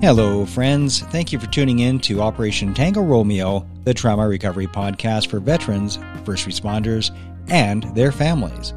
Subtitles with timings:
[0.00, 1.00] Hello, friends.
[1.00, 5.98] Thank you for tuning in to Operation Tango Romeo, the trauma recovery podcast for veterans,
[6.24, 7.10] first responders,
[7.48, 8.74] and their families.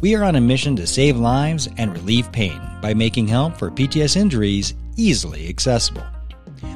[0.00, 3.72] We are on a mission to save lives and relieve pain by making help for
[3.72, 6.06] PTS injuries easily accessible,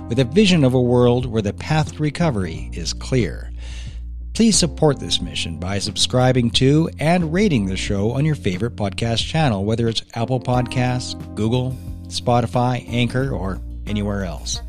[0.08, 3.52] with a vision of a world where the path to recovery is clear.
[4.32, 9.24] Please support this mission by subscribing to and rating the show on your favorite podcast
[9.28, 11.76] channel, whether it's Apple Podcasts, Google,
[12.10, 14.60] Spotify, Anchor, or anywhere else.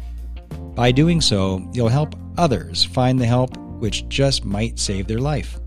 [0.76, 5.60] By doing so, you'll help others find the help which just might save their life.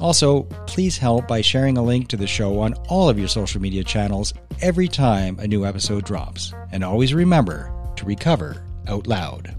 [0.00, 3.60] Also, please help by sharing a link to the show on all of your social
[3.60, 6.52] media channels every time a new episode drops.
[6.72, 9.54] And always remember to recover out loud.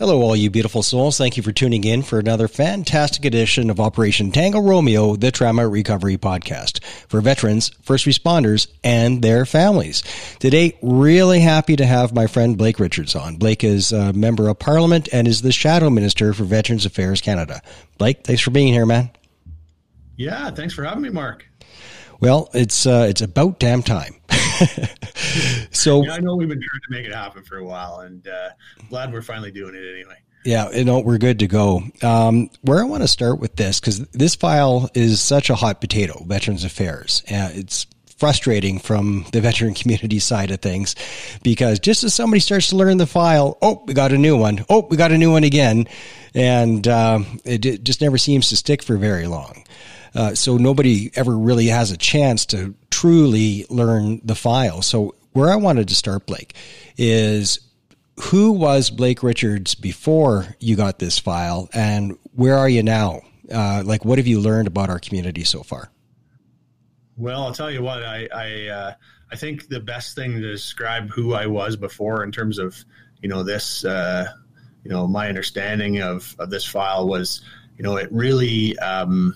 [0.00, 1.18] Hello, all you beautiful souls.
[1.18, 5.68] Thank you for tuning in for another fantastic edition of Operation Tango Romeo, the Trauma
[5.68, 10.02] Recovery Podcast for veterans, first responders, and their families.
[10.38, 13.36] Today, really happy to have my friend Blake Richards on.
[13.36, 17.60] Blake is a member of Parliament and is the Shadow Minister for Veterans Affairs Canada.
[17.98, 19.10] Blake, thanks for being here, man.
[20.16, 21.44] Yeah, thanks for having me, Mark.
[22.20, 24.14] Well, it's uh, it's about damn time.
[25.70, 28.26] so yeah, I know we've been trying to make it happen for a while, and
[28.28, 28.50] uh,
[28.88, 30.16] glad we're finally doing it anyway.
[30.44, 31.82] Yeah, you know, we're good to go.
[32.02, 35.80] Um, where I want to start with this, because this file is such a hot
[35.80, 37.22] potato, Veterans Affairs.
[37.30, 37.86] Uh, it's
[38.20, 40.94] frustrating from the veteran community side of things
[41.42, 44.64] because just as somebody starts to learn the file, oh, we got a new one.
[44.68, 45.88] Oh, we got a new one again.
[46.34, 49.64] And uh, it, it, just never seems to stick for very long.
[50.14, 54.82] Uh, so nobody ever really has a chance to truly learn the file.
[54.82, 56.54] So where I wanted to start, Blake,
[56.96, 57.60] is
[58.20, 63.22] who was Blake Richards before you got this file, and where are you now?
[63.50, 65.90] Uh, like, what have you learned about our community so far?
[67.16, 68.02] Well, I'll tell you what.
[68.02, 68.94] I I, uh,
[69.30, 72.76] I think the best thing to describe who I was before, in terms of
[73.22, 74.26] you know this, uh,
[74.84, 77.42] you know, my understanding of of this file was,
[77.76, 78.78] you know, it really.
[78.78, 79.34] Um,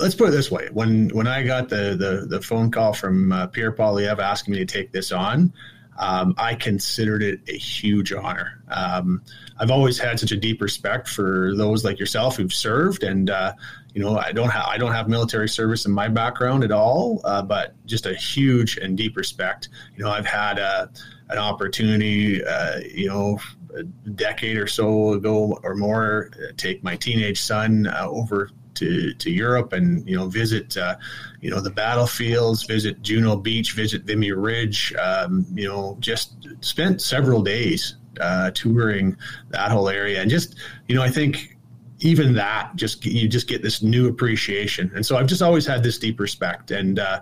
[0.00, 3.32] let's put it this way: when when I got the the, the phone call from
[3.32, 5.52] uh, Pierre Poilievre asking me to take this on,
[5.98, 8.62] um, I considered it a huge honor.
[8.68, 9.22] Um,
[9.58, 13.52] I've always had such a deep respect for those like yourself who've served, and uh,
[13.94, 17.20] you know, I don't have I don't have military service in my background at all,
[17.24, 19.68] uh, but just a huge and deep respect.
[19.96, 20.86] You know, I've had a, uh,
[21.28, 23.38] an opportunity, uh, you know,
[23.74, 28.50] a decade or so ago or more, uh, take my teenage son uh, over
[28.82, 30.96] to, to Europe and you know visit uh,
[31.40, 34.94] you know the battlefields, visit Juno Beach, visit Vimy Ridge.
[34.94, 39.16] Um, you know, just spent several days uh, touring
[39.50, 40.56] that whole area, and just
[40.88, 41.56] you know, I think
[42.00, 45.82] even that just you just get this new appreciation, and so I've just always had
[45.82, 47.20] this deep respect, and uh,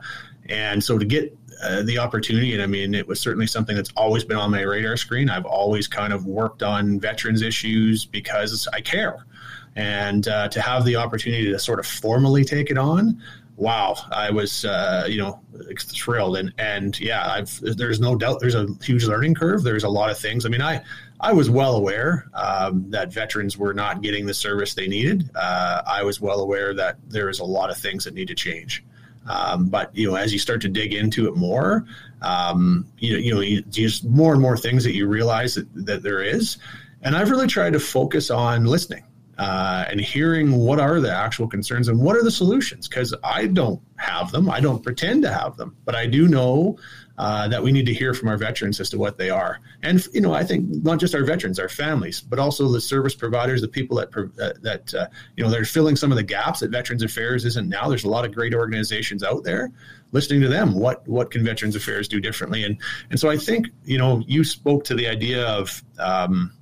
[0.49, 2.55] and so to get uh, the opportunity.
[2.55, 5.29] And I mean, it was certainly something that's always been on my radar screen.
[5.29, 9.27] I've always kind of worked on veterans issues because I care
[9.77, 13.21] and uh, to have the opportunity to sort of formally take it on
[13.57, 15.41] wow i was uh, you know
[15.79, 16.37] thrilled.
[16.37, 19.63] And and yeah i've there's no doubt there's a huge learning curve.
[19.63, 20.47] There's a lot of things.
[20.47, 20.83] I mean i
[21.21, 25.31] i was well aware um, that veterans were not getting the service they needed.
[25.35, 28.35] Uh, i was well aware that there is a lot of things that need to
[28.35, 28.85] change.
[29.29, 31.85] Um, but you know as you start to dig into it more
[32.23, 36.03] um, you you know you, just more and more things that you realize that, that
[36.03, 36.57] there is.
[37.03, 39.05] And i've really tried to focus on listening
[39.41, 43.47] uh, and hearing what are the actual concerns and what are the solutions because i
[43.47, 44.49] don't have them.
[44.49, 46.79] I don't pretend to have them but i do know
[47.17, 49.61] uh, that we need to hear from our veterans as to what they are.
[49.83, 53.15] And you know i think not just our veterans our families but also the service
[53.15, 55.07] providers the people that that, that uh,
[55.37, 57.89] you know they're filling some of the gaps that veterans affairs isn't now.
[57.89, 59.73] There's a lot of great organizations out there
[60.13, 60.75] listening to them.
[60.75, 62.65] What what can veterans affairs do differently?
[62.65, 62.77] And
[63.11, 66.53] and so i think you know you spoke to the idea of um,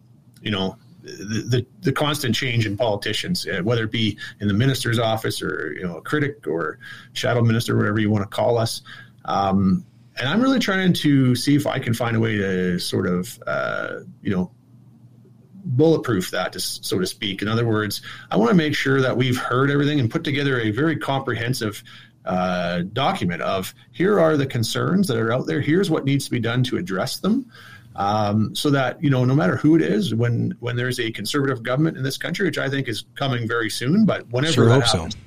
[0.42, 0.76] you know
[1.16, 5.72] the, the, constant change in politicians, uh, whether it be in the minister's office or
[5.72, 6.78] you know a critic or
[7.12, 8.82] shadow minister, whatever you want to call us.
[9.24, 9.84] Um,
[10.16, 13.38] and I'm really trying to see if I can find a way to sort of
[13.46, 14.50] uh, you know
[15.64, 17.42] bulletproof that, to, so to speak.
[17.42, 18.00] In other words,
[18.30, 21.82] I want to make sure that we've heard everything and put together a very comprehensive
[22.24, 25.60] uh, document of here are the concerns that are out there.
[25.60, 27.50] Here's what needs to be done to address them
[27.98, 31.62] um, so that you know no matter who it is, when when there's a conservative
[31.64, 34.86] government in this country, which I think is coming very soon, but whenever sure that
[34.86, 35.20] happens, so.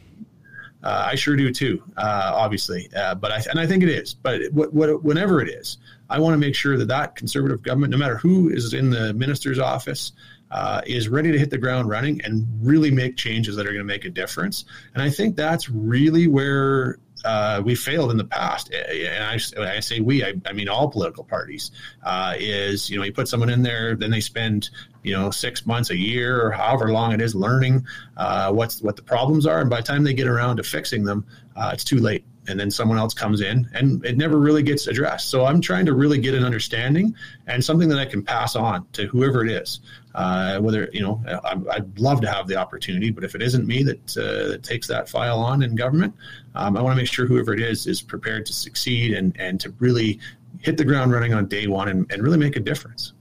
[0.87, 2.89] uh, I sure do too, uh, obviously.
[2.95, 4.13] Uh, but I and I think it is.
[4.13, 5.79] But what, what, whenever it is,
[6.09, 9.13] I want to make sure that that conservative government, no matter who is in the
[9.13, 10.13] minister's office,
[10.49, 13.79] uh, is ready to hit the ground running and really make changes that are going
[13.79, 14.63] to make a difference.
[14.93, 19.79] And I think that's really where uh, we failed in the past, and I, I
[19.79, 21.71] say we, I, I mean all political parties,
[22.03, 24.69] uh, is you know you put someone in there, then they spend
[25.03, 27.85] you know six months, a year, or however long it is learning
[28.17, 31.03] uh, what's what the problems are, and by the time they get around to fixing
[31.03, 31.25] them,
[31.55, 34.87] uh, it's too late and then someone else comes in and it never really gets
[34.87, 35.29] addressed.
[35.29, 37.15] So i'm trying to really get an understanding
[37.47, 39.79] and something that i can pass on to whoever it is.
[40.13, 43.65] Uh, whether you know I, would love to have the opportunity but if it isn't
[43.65, 46.13] me that, uh, that takes that file on in government
[46.53, 49.61] um, i want to make sure whoever it is is prepared to succeed and, and
[49.61, 50.19] to really
[50.61, 53.13] hit the ground running on day one and, and really make a difference.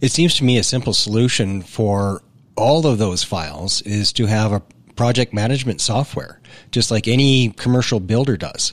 [0.00, 2.22] It seems to me a simple solution for
[2.56, 4.62] all of those files is to have a
[4.96, 6.40] project management software,
[6.70, 8.72] just like any commercial builder does.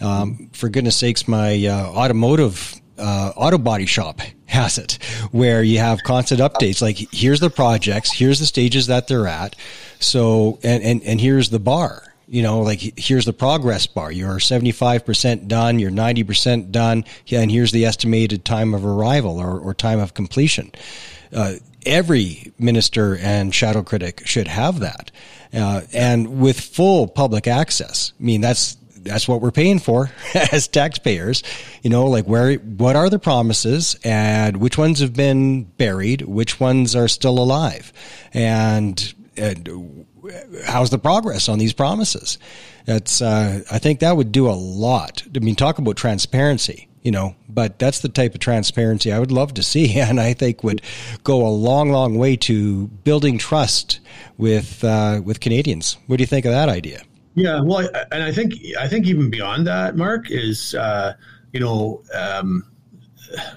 [0.00, 4.98] Um, for goodness sakes, my uh, automotive uh, auto body shop has it,
[5.30, 6.82] where you have constant updates.
[6.82, 9.56] Like here's the projects, here's the stages that they're at.
[9.98, 12.08] So and and and here's the bar.
[12.28, 14.10] You know, like here's the progress bar.
[14.10, 15.78] You're 75% done.
[15.78, 17.04] You're 90% done.
[17.30, 20.72] And here's the estimated time of arrival or, or time of completion.
[21.30, 21.54] Uh,
[21.84, 25.10] every minister and shadow critic should have that
[25.54, 28.12] uh, and with full public access.
[28.18, 30.10] I mean, that's that's what we're paying for
[30.52, 31.42] as taxpayers.
[31.82, 36.60] You know, like where, what are the promises and which ones have been buried, which
[36.60, 37.92] ones are still alive,
[38.32, 40.06] and, and
[40.66, 42.38] how's the progress on these promises?
[42.84, 45.22] That's, uh, I think that would do a lot.
[45.34, 49.32] I mean, talk about transparency you know, but that's the type of transparency I would
[49.32, 50.82] love to see, and I think would
[51.24, 54.00] go a long, long way to building trust
[54.38, 55.98] with uh, with Canadians.
[56.06, 57.02] What do you think of that idea?
[57.34, 61.14] Yeah, well, and I think I think even beyond that, Mark is uh,
[61.52, 62.02] you know.
[62.14, 62.68] Um,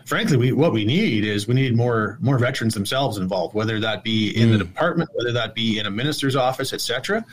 [0.06, 4.04] frankly, we, what we need is we need more more veterans themselves involved, whether that
[4.04, 4.52] be in mm.
[4.54, 7.26] the department, whether that be in a minister's office, etc.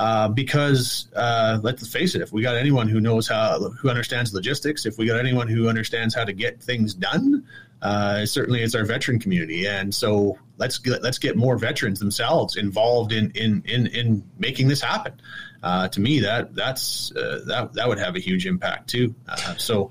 [0.00, 4.32] Uh, because uh, let's face it, if we got anyone who knows how, who understands
[4.32, 7.46] logistics, if we got anyone who understands how to get things done,
[7.82, 9.66] uh, certainly it's our veteran community.
[9.66, 14.68] And so let's get, let's get more veterans themselves involved in in in, in making
[14.68, 15.20] this happen.
[15.62, 19.14] Uh, to me, that that's uh, that that would have a huge impact too.
[19.58, 19.90] so,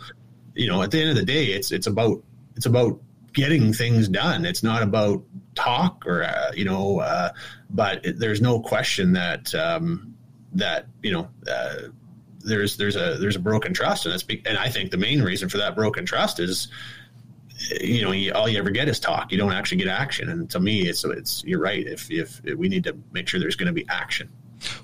[0.56, 2.24] you know, at the end of the day, it's it's about
[2.56, 3.00] it's about
[3.34, 4.46] getting things done.
[4.46, 5.24] It's not about
[5.56, 7.32] talk or uh, you know, uh,
[7.70, 10.16] but it, there's no question that um,
[10.54, 11.90] that you know uh,
[12.40, 15.22] there's there's a there's a broken trust, and it's be- and I think the main
[15.22, 16.68] reason for that broken trust is
[17.82, 19.32] you know you, all you ever get is talk.
[19.32, 21.86] You don't actually get action, and to me, it's it's you're right.
[21.86, 24.30] If if, if we need to make sure there's going to be action.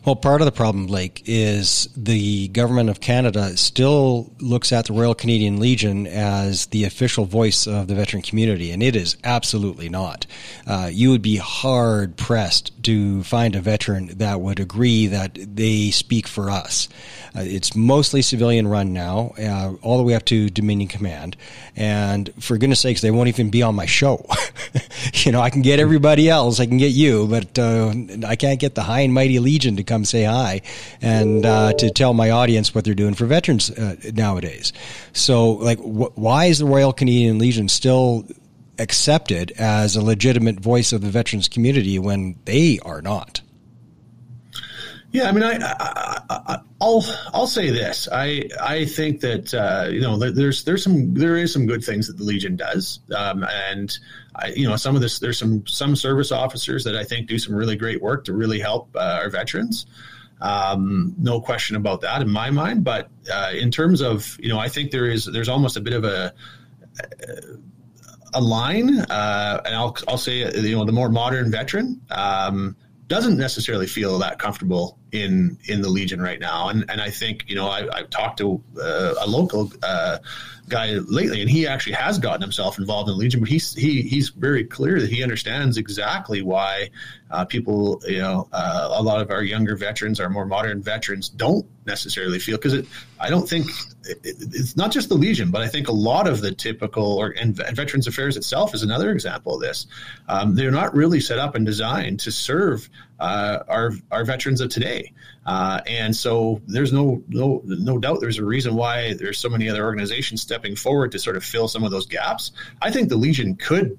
[0.05, 4.93] Well, part of the problem, Blake, is the government of Canada still looks at the
[4.93, 9.89] Royal Canadian Legion as the official voice of the veteran community, and it is absolutely
[9.89, 10.25] not.
[10.67, 15.91] Uh, you would be hard pressed to find a veteran that would agree that they
[15.91, 16.87] speak for us.
[17.35, 21.35] Uh, it's mostly civilian run now, uh, all the way up to Dominion Command.
[21.75, 24.25] And for goodness sakes, they won't even be on my show.
[25.13, 27.93] you know, I can get everybody else, I can get you, but uh,
[28.25, 30.61] I can't get the high and mighty Legion to come say hi
[31.01, 34.73] and uh, to tell my audience what they're doing for veterans uh, nowadays.
[35.13, 38.25] So, like, wh- why is the Royal Canadian Legion still
[38.77, 43.41] accepted as a legitimate voice of the veterans community when they are not?
[45.15, 48.09] Yeah, I mean, I, will I'll say this.
[48.11, 52.07] I I think that uh, you know there's there's some there is some good things
[52.07, 53.97] that the Legion does, um, and
[54.35, 57.39] I, you know some of this there's some some service officers that I think do
[57.39, 59.85] some really great work to really help uh, our veterans.
[60.41, 62.83] Um, no question about that in my mind.
[62.83, 65.93] But uh, in terms of you know, I think there is there's almost a bit
[65.93, 66.33] of a
[68.33, 72.01] a line, uh, and I'll I'll say you know the more modern veteran.
[72.11, 72.75] Um,
[73.07, 76.69] doesn't necessarily feel that comfortable in in the Legion right now.
[76.69, 80.17] And and I think you know I, have talked to uh, a local uh,
[80.67, 83.39] guy lately, and he actually has gotten himself involved in the Legion.
[83.39, 86.89] But he's he he's very clear that he understands exactly why
[87.31, 91.29] uh, people you know uh, a lot of our younger veterans, our more modern veterans,
[91.29, 92.85] don't necessarily feel because it.
[93.19, 93.67] I don't think
[94.03, 97.33] it, it's not just the Legion, but I think a lot of the typical or
[97.39, 99.87] and Veterans Affairs itself is another example of this.
[100.27, 104.69] Um, they're not really set up and designed to serve uh, our our veterans of
[104.69, 105.11] today.
[105.45, 109.69] Uh, and so there's no no no doubt there's a reason why there's so many
[109.69, 112.51] other organizations stepping forward to sort of fill some of those gaps.
[112.81, 113.97] I think the Legion could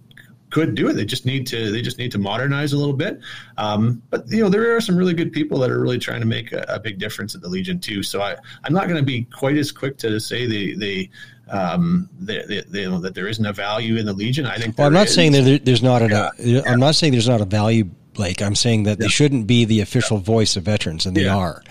[0.51, 0.95] could do it.
[0.95, 3.21] They just need to they just need to modernize a little bit.
[3.57, 6.27] Um, but you know there are some really good people that are really trying to
[6.27, 8.03] make a, a big difference at the Legion too.
[8.03, 11.11] So I I'm not going to be quite as quick to say the the
[11.49, 14.47] um, the, the, you know, that there isn't a value in the Legion.
[14.47, 14.77] I think.
[14.77, 15.15] Well, I'm not is.
[15.15, 16.33] saying that there's not a.
[16.39, 16.63] Yeah.
[16.67, 18.43] I'm not saying there's not a value Blake.
[18.43, 19.05] I'm saying that yeah.
[19.05, 21.37] they shouldn't be the official voice of veterans, and they yeah.
[21.37, 21.63] are.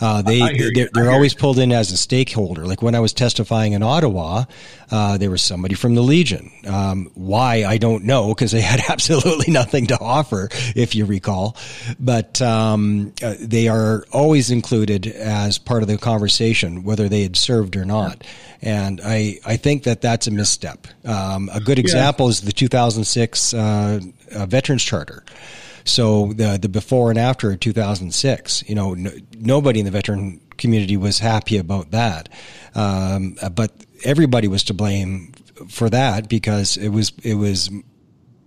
[0.00, 2.66] Uh, they they're, they're always pulled in as a stakeholder.
[2.66, 4.44] Like when I was testifying in Ottawa,
[4.90, 6.50] uh, there was somebody from the Legion.
[6.66, 11.56] Um, why I don't know because they had absolutely nothing to offer, if you recall.
[11.98, 17.36] But um, uh, they are always included as part of the conversation, whether they had
[17.36, 18.22] served or not.
[18.62, 20.86] And I, I think that that's a misstep.
[21.04, 22.30] Um, a good example yeah.
[22.30, 24.00] is the 2006 uh,
[24.34, 25.22] uh, Veterans Charter.
[25.86, 30.96] So the the before and after 2006, you know, no, nobody in the veteran community
[30.96, 32.28] was happy about that,
[32.74, 33.72] um, but
[34.04, 35.32] everybody was to blame
[35.68, 37.70] for that because it was it was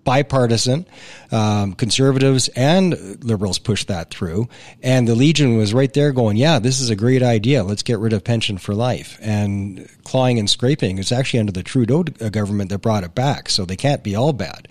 [0.03, 0.85] bipartisan.
[1.31, 4.49] Um, conservatives and liberals pushed that through,
[4.83, 7.63] and the Legion was right there going, "Yeah, this is a great idea.
[7.63, 10.97] Let's get rid of pension for life." And clawing and scraping.
[10.97, 14.33] It's actually under the Trudeau government that brought it back, so they can't be all
[14.33, 14.67] bad.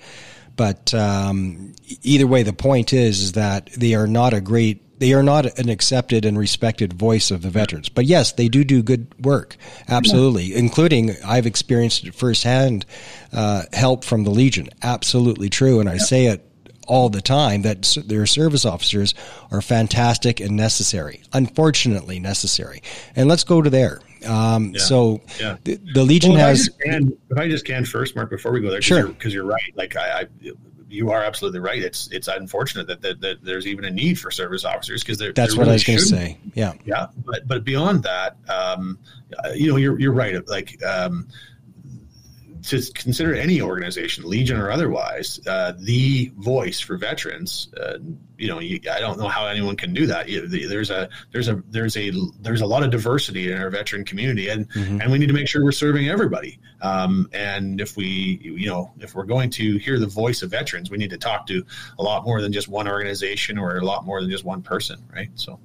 [0.58, 5.12] But um, either way, the point is, is that they are not a great they
[5.12, 7.88] are not an accepted and respected voice of the veterans.
[7.88, 9.56] But yes, they do do good work,
[9.88, 10.58] absolutely, yeah.
[10.58, 12.84] including I've experienced it firsthand
[13.32, 14.68] uh, help from the Legion.
[14.82, 15.98] Absolutely true, and I yeah.
[15.98, 16.44] say it
[16.88, 19.14] all the time that their service officers
[19.52, 21.22] are fantastic and necessary.
[21.32, 22.82] Unfortunately, necessary.
[23.14, 24.00] And let's go to there.
[24.26, 24.80] Um, yeah.
[24.80, 25.56] So yeah.
[25.64, 26.70] The, the, Legion well, has.
[26.80, 29.44] I can, if I just can first, Mark, before we go there, sure, because you're,
[29.44, 29.72] you're, right.
[29.76, 30.26] Like I, I,
[30.88, 31.82] you are absolutely right.
[31.82, 35.56] It's it's unfortunate that, that, that there's even a need for service officers because that's
[35.56, 36.38] what really I was going to say.
[36.54, 37.06] Yeah, yeah.
[37.25, 38.98] But but beyond that, um,
[39.54, 40.46] you know, you're you're right.
[40.48, 41.28] Like um,
[42.68, 47.72] to consider any organization, Legion or otherwise, uh, the voice for veterans.
[47.80, 47.98] Uh,
[48.37, 50.26] you know, you, I don't know how anyone can do that.
[50.28, 54.48] There's a there's a there's a there's a lot of diversity in our veteran community,
[54.48, 55.00] and mm-hmm.
[55.00, 56.58] and we need to make sure we're serving everybody.
[56.82, 60.90] Um, and if we, you know, if we're going to hear the voice of veterans,
[60.90, 61.64] we need to talk to
[61.98, 65.02] a lot more than just one organization or a lot more than just one person,
[65.12, 65.30] right?
[65.34, 65.58] So.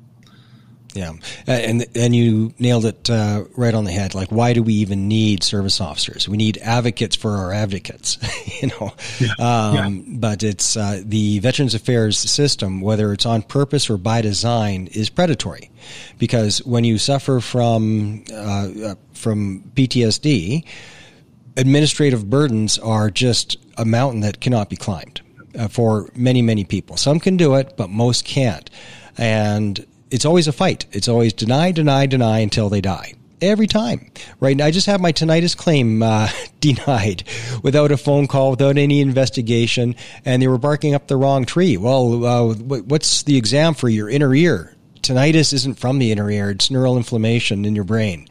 [0.94, 1.14] Yeah,
[1.48, 4.14] and and you nailed it uh, right on the head.
[4.14, 6.30] Like, why do we even need service officers?
[6.30, 8.20] We need advocates for our advocates,
[8.62, 8.94] you know.
[9.20, 9.34] Yeah.
[9.40, 10.18] Um, yeah.
[10.20, 15.10] But it's uh, the Veterans Affairs system, whether it's on purpose or by design, is
[15.10, 15.72] predatory,
[16.20, 20.64] because when you suffer from uh, uh from PTSD,
[21.58, 25.22] administrative burdens are just a mountain that cannot be climbed
[25.58, 26.98] uh, for many many people.
[26.98, 28.70] Some can do it, but most can't,
[29.18, 29.84] and
[30.14, 30.86] it's always a fight.
[30.92, 33.16] It's always deny, deny, deny until they die.
[33.42, 34.62] Every time, right?
[34.62, 36.30] I just have my tinnitus claim uh,
[36.60, 37.24] denied
[37.64, 41.78] without a phone call, without any investigation, and they were barking up the wrong tree.
[41.78, 44.70] Well, uh, what's the exam for your inner ear?
[45.02, 48.26] tinnitus isn't from the inner ear; it's neural inflammation in your brain.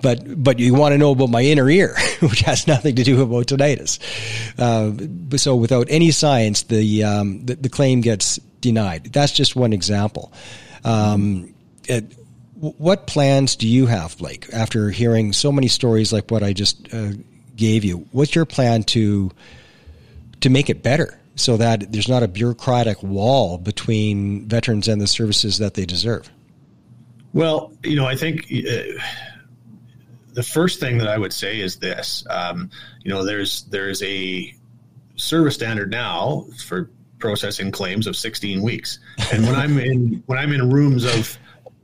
[0.00, 3.20] But but you want to know about my inner ear, which has nothing to do
[3.22, 3.98] about tinnitus.
[4.56, 9.12] Uh, so without any science, the, um, the the claim gets denied.
[9.12, 10.32] That's just one example.
[10.84, 11.54] Um,
[11.88, 12.14] it,
[12.54, 16.92] what plans do you have, Blake, after hearing so many stories like what I just
[16.94, 17.12] uh,
[17.56, 18.06] gave you?
[18.12, 19.30] What's your plan to
[20.40, 25.06] to make it better so that there's not a bureaucratic wall between veterans and the
[25.06, 26.30] services that they deserve?
[27.32, 29.02] Well, you know, I think uh,
[30.32, 32.70] the first thing that I would say is this: um,
[33.02, 34.54] you know, there's there's a
[35.16, 38.98] service standard now for processing claims of 16 weeks.
[39.32, 41.38] And when I'm in when I'm in rooms of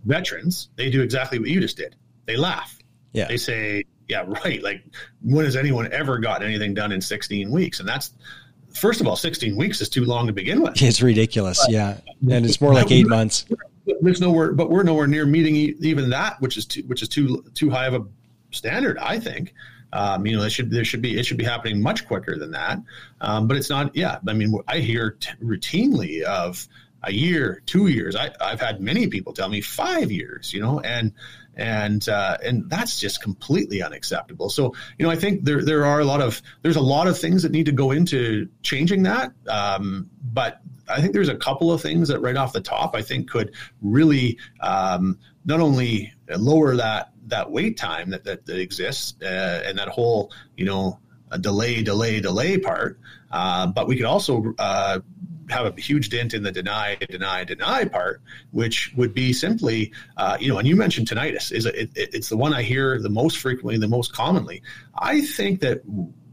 [0.05, 1.97] veterans, they do exactly what you just did.
[2.27, 2.79] They laugh.
[3.13, 3.27] Yeah.
[3.27, 4.63] They say, "Yeah, right.
[4.63, 4.85] Like
[5.23, 8.13] when has anyone ever gotten anything done in 16 weeks?" And that's
[8.75, 10.81] first of all, 16 weeks is too long to begin with.
[10.83, 11.61] It's ridiculous.
[11.65, 11.99] But, yeah.
[12.31, 13.47] And it's more like 8 months.
[14.01, 17.45] There's nowhere but we're nowhere near meeting even that, which is too which is too
[17.55, 18.07] too high of a
[18.53, 19.55] standard, I think.
[19.93, 22.53] Um, you know, it should there should be it should be happening much quicker than
[22.53, 22.79] that.
[23.21, 23.95] Um, but it's not.
[23.95, 26.69] Yeah, I mean, I hear t- routinely of
[27.03, 28.15] a year, two years.
[28.15, 30.53] I, I've had many people tell me five years.
[30.53, 31.13] You know, and
[31.57, 34.49] and uh, and that's just completely unacceptable.
[34.49, 37.19] So you know, I think there there are a lot of there's a lot of
[37.19, 39.33] things that need to go into changing that.
[39.49, 43.03] Um, but I think there's a couple of things that right off the top I
[43.03, 49.15] think could really um, not only lower that that wait time that that, that exists
[49.23, 50.99] uh, and that whole you know
[51.41, 52.99] delay delay delay part.
[53.31, 54.99] Uh, but we could also uh,
[55.49, 58.23] have a huge dent in the deny deny deny part
[58.53, 62.29] which would be simply uh, you know and you mentioned tinnitus is it, it, it's
[62.29, 64.63] the one i hear the most frequently the most commonly.
[64.99, 65.83] I think that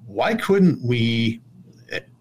[0.06, 1.42] why couldn't we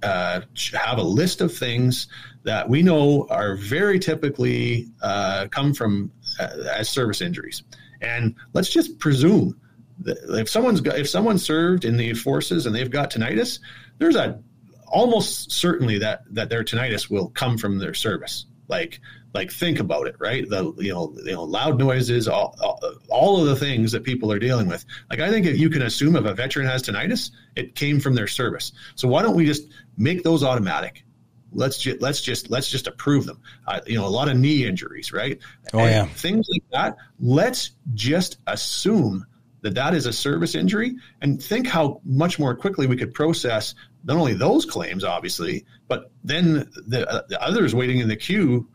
[0.02, 0.40] uh,
[0.72, 2.06] have a list of things
[2.44, 7.62] that we know are very typically uh, come from uh, as service injuries
[8.00, 9.58] and let's just presume
[10.00, 13.60] that if someone's got, if someone served in the forces and they've got tinnitus,
[13.98, 14.40] there's a
[14.86, 18.46] almost certainly that that their tinnitus will come from their service.
[18.68, 19.00] Like
[19.34, 20.48] like think about it, right?
[20.48, 24.32] The you know you know loud noises, all, all, all of the things that people
[24.32, 24.84] are dealing with.
[25.10, 28.14] Like I think if you can assume if a veteran has tinnitus, it came from
[28.14, 28.72] their service.
[28.94, 31.04] So why don't we just make those automatic?
[31.52, 33.40] Let's just let's just let's just approve them.
[33.66, 35.38] Uh, you know, a lot of knee injuries, right?
[35.72, 36.96] Oh and yeah, things like that.
[37.18, 39.26] Let's just assume
[39.62, 43.74] that that is a service injury and think how much more quickly we could process
[44.04, 48.68] not only those claims, obviously, but then the, uh, the others waiting in the queue.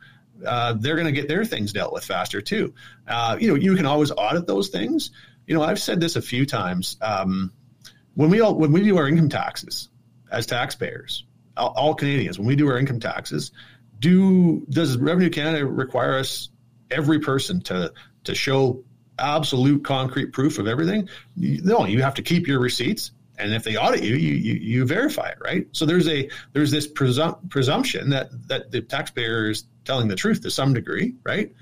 [0.46, 2.74] Uh, they're going to get their things dealt with faster too.
[3.08, 5.12] Uh, you know, you can always audit those things.
[5.46, 6.98] You know, I've said this a few times.
[7.00, 7.54] Um,
[8.16, 9.90] when we all when we do our income taxes
[10.32, 11.25] as taxpayers,
[11.58, 13.51] all, Canadians, when we do our income taxes,
[14.00, 16.50] do does Revenue Canada require us
[16.89, 17.93] every person to
[18.24, 18.84] to show
[19.20, 21.10] absolute concrete proof of everything?
[21.36, 24.86] No, you have to keep your receipts and if they audit you, you, you, you
[24.86, 25.67] verify it, right?
[25.72, 30.41] So there's a there's this presum- presumption that that the taxpayer is telling the truth
[30.41, 31.53] to some degree, right?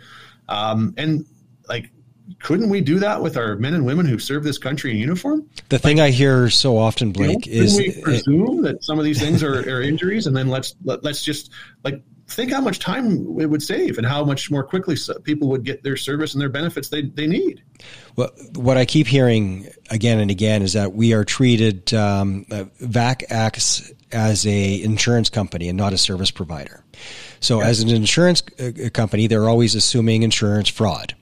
[0.50, 1.25] Um, and
[1.67, 1.91] like,
[2.39, 5.50] couldn't we do that with our men and women who serve this country in uniform?
[5.69, 9.00] The like, thing I hear so often, Blake, you know, is we presume that some
[9.00, 11.51] of these things are, are injuries, and then let's let, let's just
[11.83, 15.63] like think how much time it would save and how much more quickly people would
[15.63, 17.63] get their service and their benefits they, they need.
[18.15, 22.65] Well, what I keep hearing again and again is that we are treated, um, uh,
[22.81, 26.83] VAC acts as a insurance company and not a service provider.
[27.39, 27.67] So yeah.
[27.67, 31.15] as an insurance uh, company, they're always assuming insurance fraud.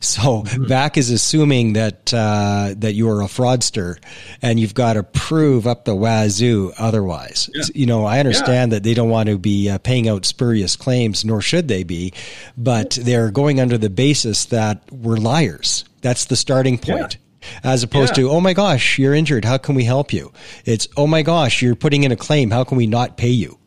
[0.00, 0.64] So mm-hmm.
[0.64, 3.98] VAC is assuming that uh, that you are a fraudster,
[4.42, 7.48] and you've got to prove up the wazoo otherwise.
[7.54, 7.62] Yeah.
[7.72, 8.76] You know, I understand yeah.
[8.78, 12.14] that they don't want to be uh, paying out spurious claims, nor should they be,
[12.56, 15.84] but they're going under the basis that we're liars.
[16.00, 17.14] That's the starting point.
[17.14, 17.18] Yeah
[17.64, 18.24] as opposed yeah.
[18.24, 19.44] to, oh my gosh, you're injured.
[19.44, 20.32] How can we help you?
[20.64, 22.50] It's, oh my gosh, you're putting in a claim.
[22.50, 23.58] How can we not pay you?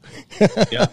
[0.72, 0.88] yeah.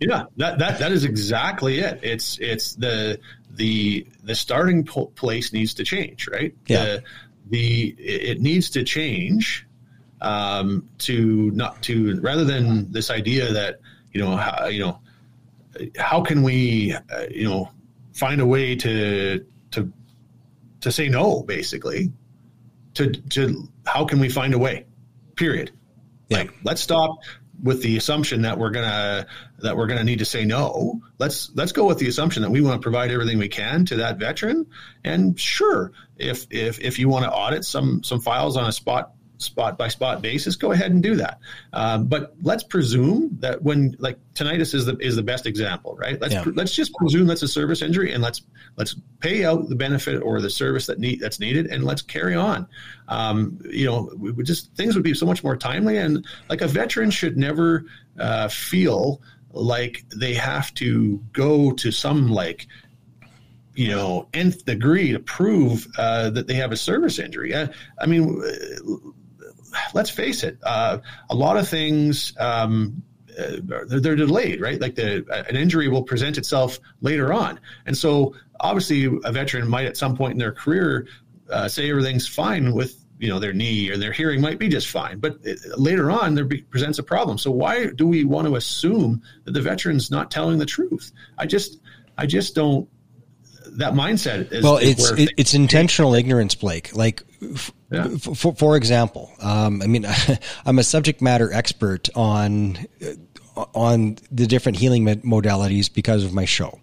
[0.00, 0.24] Yeah.
[0.36, 2.00] That, that, that is exactly it.
[2.02, 3.20] It's, it's the,
[3.56, 6.54] the the starting place needs to change, right?
[6.66, 6.84] Yeah.
[6.84, 7.02] The,
[7.50, 9.66] the it needs to change
[10.20, 13.80] um, to not to rather than this idea that
[14.12, 15.00] you know how, you know
[15.96, 17.70] how can we uh, you know
[18.12, 19.92] find a way to to
[20.80, 22.12] to say no basically
[22.94, 24.86] to to how can we find a way
[25.36, 25.70] period
[26.28, 26.38] yeah.
[26.38, 27.18] like let's stop
[27.64, 29.26] with the assumption that we're gonna
[29.60, 31.00] that we're gonna need to say no.
[31.18, 33.96] Let's let's go with the assumption that we want to provide everything we can to
[33.96, 34.66] that veteran.
[35.02, 39.13] And sure, if if if you want to audit some some files on a spot
[39.38, 41.38] spot by spot basis, go ahead and do that.
[41.72, 46.20] Um, but let's presume that when like tinnitus is the is the best example, right?
[46.20, 46.44] Let's yeah.
[46.54, 48.42] let's just presume that's a service injury, and let's
[48.76, 52.34] let's pay out the benefit or the service that need that's needed, and let's carry
[52.34, 52.66] on.
[53.08, 56.60] Um, you know, we would just things would be so much more timely, and like
[56.60, 57.84] a veteran should never
[58.18, 59.20] uh, feel
[59.50, 62.66] like they have to go to some like
[63.74, 67.54] you know nth degree to prove uh, that they have a service injury.
[67.54, 67.68] I,
[67.98, 68.42] I mean,
[69.94, 70.98] let's face it, uh,
[71.30, 72.32] a lot of things.
[72.38, 73.02] Um,
[73.36, 74.80] uh, they're, they're, delayed, right?
[74.80, 79.86] Like the an injury will present itself later on, and so obviously a veteran might
[79.86, 81.08] at some point in their career
[81.50, 84.88] uh, say everything's fine with you know their knee or their hearing might be just
[84.88, 87.38] fine, but it, later on there be, presents a problem.
[87.38, 91.12] So why do we want to assume that the veteran's not telling the truth?
[91.38, 91.80] I just
[92.18, 92.88] I just don't
[93.76, 97.24] that mindset is well it's it, it's intentional ignorance blake like
[97.94, 98.34] yeah.
[98.34, 100.06] for, for example um, i mean
[100.66, 102.78] i'm a subject matter expert on
[103.74, 106.80] on the different healing modalities because of my show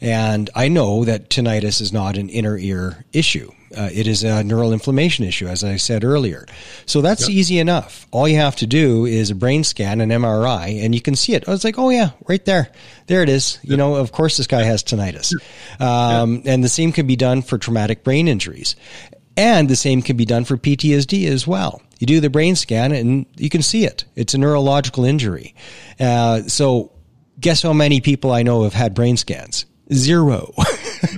[0.00, 4.44] and i know that tinnitus is not an inner ear issue uh, it is a
[4.44, 6.46] neural inflammation issue, as I said earlier.
[6.86, 7.30] So that's yep.
[7.30, 8.06] easy enough.
[8.10, 11.34] All you have to do is a brain scan, an MRI, and you can see
[11.34, 11.48] it.
[11.48, 12.70] I was like, oh yeah, right there.
[13.06, 13.58] There it is.
[13.62, 13.70] Yep.
[13.70, 15.34] You know, of course this guy has tinnitus.
[15.80, 16.42] Um, yep.
[16.46, 18.76] And the same can be done for traumatic brain injuries.
[19.36, 21.80] And the same can be done for PTSD as well.
[21.98, 24.04] You do the brain scan and you can see it.
[24.16, 25.54] It's a neurological injury.
[26.00, 26.92] Uh, so
[27.38, 29.66] guess how many people I know have had brain scans?
[29.92, 30.52] Zero.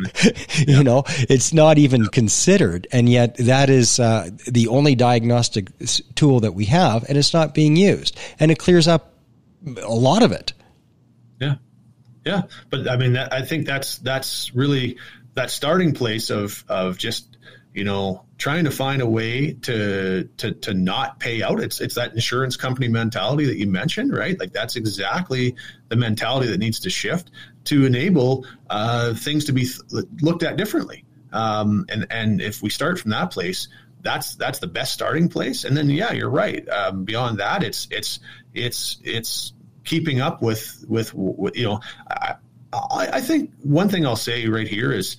[0.66, 2.86] you know, it's not even considered.
[2.92, 5.70] And yet that is uh, the only diagnostic
[6.14, 8.18] tool that we have, and it's not being used.
[8.38, 9.14] And it clears up
[9.82, 10.52] a lot of it.
[11.40, 11.56] Yeah.
[12.24, 12.42] Yeah.
[12.70, 14.98] But I mean, that, I think that's, that's really
[15.34, 17.33] that starting place of, of just,
[17.74, 21.60] you know, trying to find a way to to to not pay out.
[21.60, 24.38] It's it's that insurance company mentality that you mentioned, right?
[24.38, 25.56] Like that's exactly
[25.88, 27.32] the mentality that needs to shift
[27.64, 31.04] to enable uh, things to be th- looked at differently.
[31.32, 33.66] Um, and and if we start from that place,
[34.02, 35.64] that's that's the best starting place.
[35.64, 36.66] And then yeah, you're right.
[36.68, 38.20] Um, beyond that, it's it's
[38.54, 39.52] it's it's
[39.84, 41.80] keeping up with with, with you know.
[42.08, 42.36] I,
[43.12, 45.16] I, think one thing I'll say right here is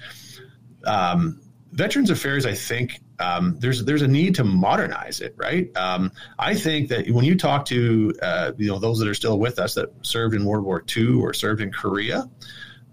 [0.86, 1.39] um,
[1.76, 2.46] Veterans Affairs.
[2.46, 5.76] I think um, there's there's a need to modernize it, right?
[5.76, 9.38] Um, I think that when you talk to uh, you know those that are still
[9.40, 12.30] with us that served in World War II or served in Korea,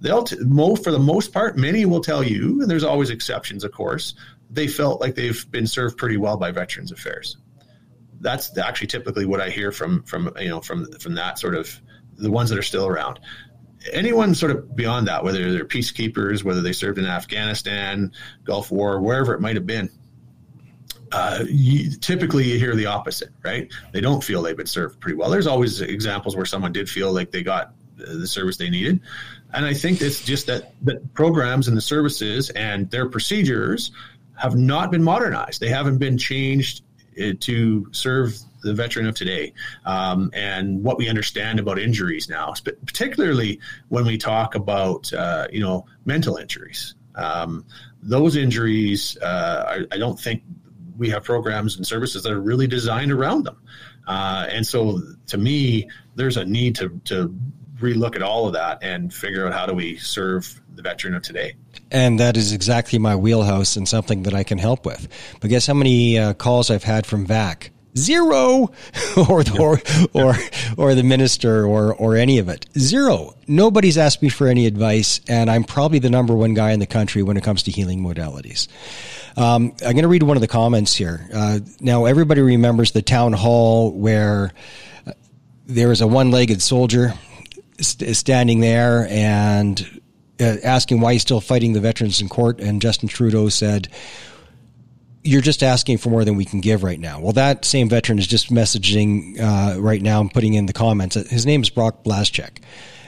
[0.01, 3.71] they'll t- for the most part, many will tell you, and there's always exceptions, of
[3.71, 4.15] course.
[4.51, 7.37] They felt like they've been served pretty well by Veterans Affairs.
[8.21, 11.81] That's actually typically what I hear from from you know from from that sort of
[12.17, 13.21] the ones that are still around.
[13.93, 18.13] Anyone sort of beyond that, whether they're peacekeepers, whether they served in Afghanistan,
[18.45, 19.91] Gulf War, wherever it might have been,
[21.13, 23.71] uh, you, typically you hear the opposite, right?
[23.93, 25.31] They don't feel they've been served pretty well.
[25.31, 29.01] There's always examples where someone did feel like they got the service they needed,
[29.53, 33.93] and I think it's just that the programs and the services and their procedures
[34.37, 35.61] have not been modernized.
[35.61, 36.83] They haven't been changed
[37.21, 39.53] uh, to serve the veteran of today
[39.85, 42.55] um, and what we understand about injuries now,
[42.87, 46.95] particularly when we talk about uh, you know mental injuries.
[47.15, 47.67] Um,
[48.03, 50.43] those injuries, uh, I, I, don't think
[50.97, 53.61] we have programs and services that are really designed around them.
[54.07, 57.35] Uh, and so, to me, there's a need to to
[57.83, 61.23] relook at all of that and figure out how do we serve the veteran of
[61.23, 61.55] today.
[61.91, 65.09] And that is exactly my wheelhouse and something that I can help with.
[65.41, 67.71] But guess how many uh, calls I've had from VAC?
[67.97, 68.71] Zero,
[69.29, 69.81] or the, or
[70.15, 70.35] or
[70.79, 72.67] or the minister or or any of it.
[72.79, 73.35] Zero.
[73.47, 76.87] Nobody's asked me for any advice, and I'm probably the number one guy in the
[76.87, 78.69] country when it comes to healing modalities.
[79.37, 81.29] Um, I'm going to read one of the comments here.
[81.33, 84.53] Uh, now, everybody remembers the town hall where
[85.07, 85.13] uh,
[85.67, 87.15] there was a one-legged soldier
[87.81, 90.01] st- standing there and
[90.41, 92.61] uh, asking why he's still fighting the veterans in court.
[92.61, 93.89] And Justin Trudeau said,
[95.23, 97.21] you're just asking for more than we can give right now.
[97.21, 101.15] Well, that same veteran is just messaging uh, right now and putting in the comments.
[101.15, 102.59] His name is Brock Blaszczyk.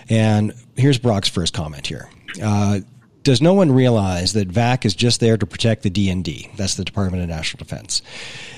[0.08, 2.08] And here's Brock's first comment here.
[2.42, 2.80] Uh,
[3.22, 6.54] does no one realize that VAC is just there to protect the DND?
[6.56, 8.02] That's the Department of National Defense.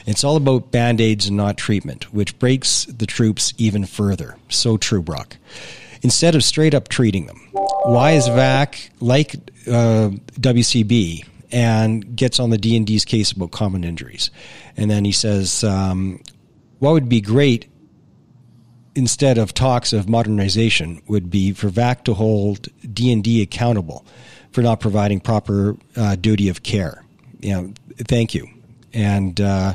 [0.06, 4.36] It's all about band aids and not treatment, which breaks the troops even further.
[4.48, 5.36] So true, Brock
[6.02, 7.40] instead of straight up treating them.
[7.52, 9.34] Why is VAC like
[9.66, 14.30] uh, WCB and gets on the DND's case about common injuries?
[14.76, 16.22] And then he says, um,
[16.78, 17.68] what would be great
[18.94, 24.04] instead of talks of modernization would be for VAC to hold DND accountable
[24.52, 27.04] for not providing proper uh, duty of care.
[27.40, 28.48] You know, thank you.
[28.94, 29.74] And uh,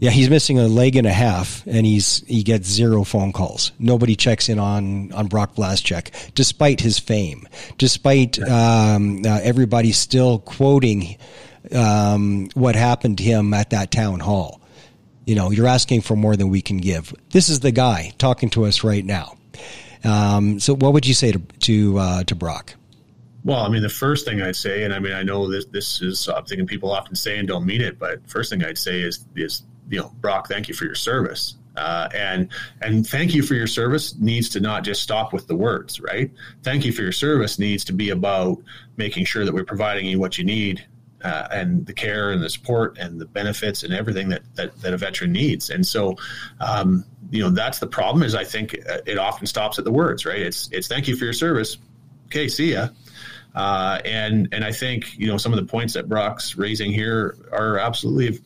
[0.00, 3.72] yeah, he's missing a leg and a half, and he's he gets zero phone calls.
[3.78, 10.38] Nobody checks in on on Brock Blaszczyk, despite his fame, despite um, uh, everybody still
[10.38, 11.18] quoting
[11.76, 14.62] um, what happened to him at that town hall.
[15.26, 17.14] You know, you're asking for more than we can give.
[17.32, 19.36] This is the guy talking to us right now.
[20.02, 22.74] Um, so, what would you say to to uh, to Brock?
[23.44, 26.00] Well, I mean, the first thing I'd say, and I mean, I know this this
[26.00, 29.26] is something people often say and don't mean it, but first thing I'd say is
[29.36, 31.56] is you know, Brock, thank you for your service.
[31.76, 32.48] Uh, and
[32.82, 36.30] and thank you for your service needs to not just stop with the words, right?
[36.62, 38.58] Thank you for your service needs to be about
[38.96, 40.84] making sure that we're providing you what you need
[41.22, 44.94] uh, and the care and the support and the benefits and everything that that, that
[44.94, 45.70] a veteran needs.
[45.70, 46.16] And so,
[46.60, 48.24] um, you know, that's the problem.
[48.24, 50.40] Is I think it often stops at the words, right?
[50.40, 51.76] It's it's thank you for your service.
[52.26, 52.88] Okay, see ya.
[53.54, 57.36] Uh, and and I think you know some of the points that Brock's raising here
[57.52, 58.38] are absolutely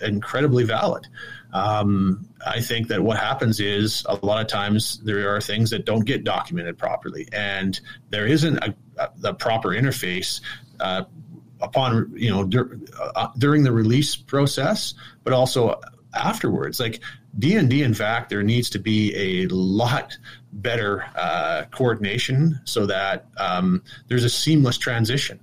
[0.00, 1.06] incredibly valid.
[1.52, 5.84] Um, I think that what happens is a lot of times there are things that
[5.84, 10.40] don't get documented properly, and there isn't a, a, a proper interface
[10.78, 11.04] uh,
[11.60, 12.78] upon you know dur-
[13.16, 14.94] uh, during the release process,
[15.24, 15.80] but also
[16.14, 16.80] afterwards.
[16.80, 17.00] Like
[17.38, 20.16] DND, in fact, there needs to be a lot
[20.52, 25.40] better uh, coordination so that um, there's a seamless transition.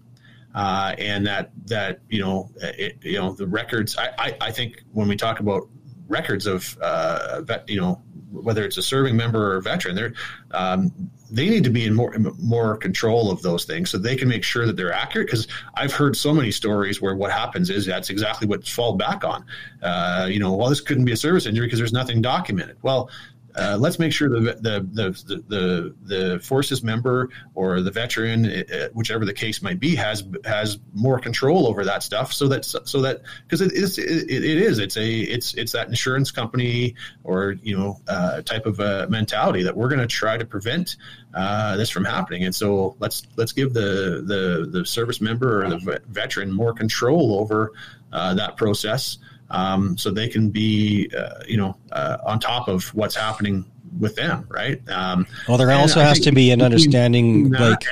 [0.55, 3.95] Uh, and that that you know it, you know the records.
[3.95, 5.69] I, I, I think when we talk about
[6.07, 10.13] records of uh, vet, you know whether it's a serving member or a veteran, they're
[10.51, 10.91] um,
[11.29, 14.43] they need to be in more more control of those things so they can make
[14.43, 15.27] sure that they're accurate.
[15.27, 19.23] Because I've heard so many stories where what happens is that's exactly what's fall back
[19.23, 19.45] on.
[19.81, 22.77] Uh, you know, well, this couldn't be a service injury because there's nothing documented.
[22.81, 23.09] Well,
[23.57, 28.89] uh, let's make sure the, the the, the the forces member or the veteran, uh,
[28.93, 33.01] whichever the case might be, has has more control over that stuff, so that so
[33.01, 36.93] that because it is it, it is it's a it's it's that insurance company
[37.23, 40.97] or you know uh, type of a mentality that we're going to try to prevent
[41.33, 45.69] uh, this from happening, and so let's let's give the the the service member or
[45.69, 47.73] the veteran more control over
[48.13, 49.17] uh, that process
[49.49, 53.65] um, so they can be, uh, you know, uh, on top of what's happening
[53.99, 54.81] with them, right?
[54.89, 57.85] Um, well, there also has to be an understanding, that, like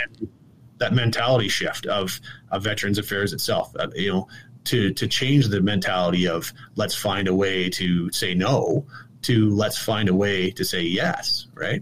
[0.78, 2.20] that mentality shift of,
[2.52, 3.76] of Veterans Affairs itself.
[3.80, 4.28] Uh, you know,
[4.66, 8.86] to to change the mentality of let's find a way to say no
[9.22, 11.82] to let's find a way to say yes, right?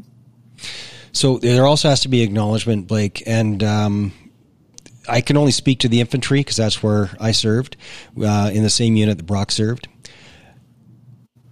[1.11, 4.11] So there also has to be acknowledgement, Blake, and um,
[5.07, 7.77] I can only speak to the infantry because that's where I served
[8.21, 9.87] uh, in the same unit that Brock served.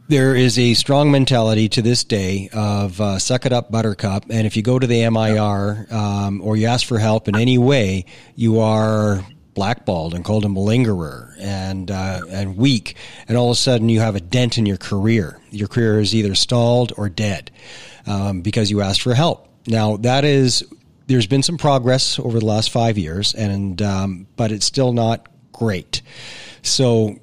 [0.07, 4.25] There is a strong mentality to this day of uh, suck it up, buttercup.
[4.29, 7.57] And if you go to the MIR um, or you ask for help in any
[7.57, 12.95] way, you are blackballed and called a malingerer and uh, and weak.
[13.27, 15.39] And all of a sudden, you have a dent in your career.
[15.49, 17.51] Your career is either stalled or dead
[18.05, 19.47] um, because you asked for help.
[19.67, 20.65] Now, that is
[21.07, 25.27] there's been some progress over the last five years, and um, but it's still not
[25.51, 26.01] great.
[26.61, 27.17] So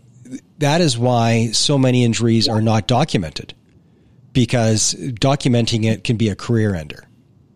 [0.59, 3.55] that is why so many injuries are not documented,
[4.33, 7.05] because documenting it can be a career ender.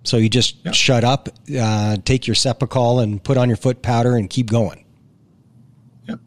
[0.04, 0.74] So you just yep.
[0.74, 4.84] shut up, uh, take your Cepacol, and put on your foot powder, and keep going.
[6.08, 6.20] Yep.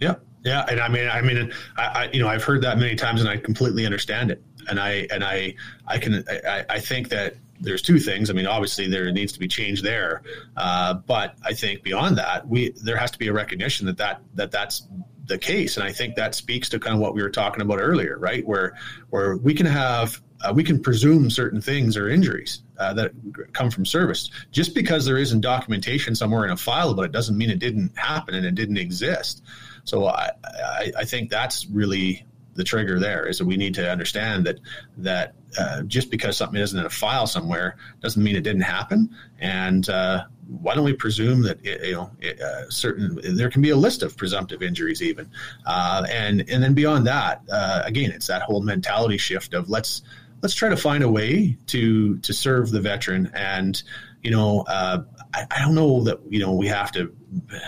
[0.00, 0.24] Yep.
[0.42, 3.20] Yeah, and I mean, I mean, I, I, you know, I've heard that many times,
[3.20, 4.42] and I completely understand it.
[4.68, 5.54] And I, and I,
[5.86, 8.30] I can, I, I think that there's two things.
[8.30, 10.22] I mean, obviously there needs to be change there,
[10.56, 14.22] uh, but I think beyond that, we there has to be a recognition that that
[14.34, 14.86] that that's
[15.26, 17.78] the case, and I think that speaks to kind of what we were talking about
[17.80, 18.46] earlier, right?
[18.46, 18.76] Where
[19.10, 23.12] where we can have uh, we can presume certain things or injuries uh, that
[23.52, 27.36] come from service just because there isn't documentation somewhere in a file, but it doesn't
[27.36, 29.42] mean it didn't happen and it didn't exist.
[29.84, 33.90] So I, I, I think that's really the trigger there is that we need to
[33.90, 34.58] understand that
[34.98, 39.10] that uh, just because something isn't in a file somewhere doesn't mean it didn't happen.
[39.40, 43.62] And uh, why don't we presume that it, you know it, uh, certain there can
[43.62, 45.30] be a list of presumptive injuries even,
[45.66, 50.02] uh, and and then beyond that, uh, again, it's that whole mentality shift of let's
[50.42, 53.82] let's try to find a way to to serve the veteran and
[54.22, 57.14] you know uh, I, I, don't know that you know we have to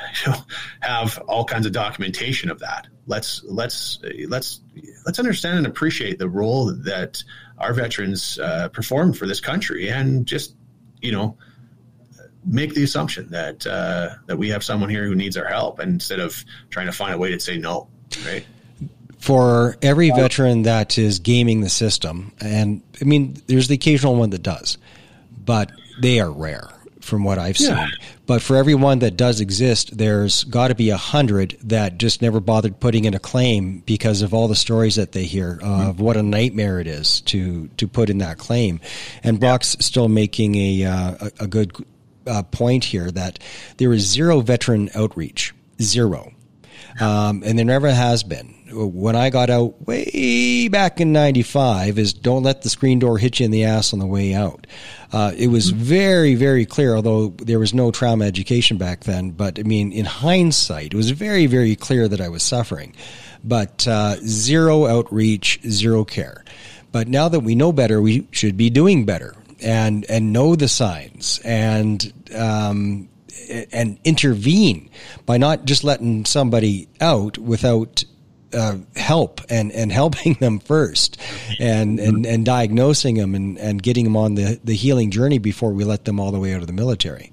[0.80, 3.98] have all kinds of documentation of that let's let's
[4.28, 4.60] let's
[5.04, 7.22] let's understand and appreciate the role that
[7.58, 10.54] our veterans uh, performed for this country, and just
[11.00, 11.36] you know
[12.44, 16.20] make the assumption that uh, that we have someone here who needs our help, instead
[16.20, 17.88] of trying to find a way to say no,
[18.26, 18.46] right?
[19.18, 24.30] For every veteran that is gaming the system, and I mean, there's the occasional one
[24.30, 24.78] that does,
[25.44, 25.70] but
[26.00, 26.68] they are rare
[27.02, 27.88] from what I've yeah.
[27.88, 27.98] seen.
[28.26, 32.40] But for everyone that does exist, there's got to be a hundred that just never
[32.40, 36.02] bothered putting in a claim because of all the stories that they hear of mm-hmm.
[36.02, 38.80] what a nightmare it is to to put in that claim.
[39.22, 39.82] And Brock's yeah.
[39.82, 41.72] still making a, uh, a, a good
[42.26, 43.38] uh, point here that
[43.78, 46.32] there is zero veteran outreach, zero,
[47.00, 52.12] um, and there never has been when I got out way back in 95 is
[52.12, 54.66] don't let the screen door hit you in the ass on the way out.
[55.12, 59.30] Uh, it was very, very clear, although there was no trauma education back then.
[59.30, 62.94] But I mean, in hindsight, it was very, very clear that I was suffering.
[63.44, 66.44] But uh, zero outreach, zero care.
[66.92, 70.68] But now that we know better, we should be doing better and and know the
[70.68, 73.08] signs and um,
[73.72, 74.90] and intervene
[75.26, 78.04] by not just letting somebody out without
[78.54, 81.20] uh, help and, and helping them first
[81.58, 85.72] and, and, and diagnosing them and, and getting them on the, the healing journey before
[85.72, 87.32] we let them all the way out of the military.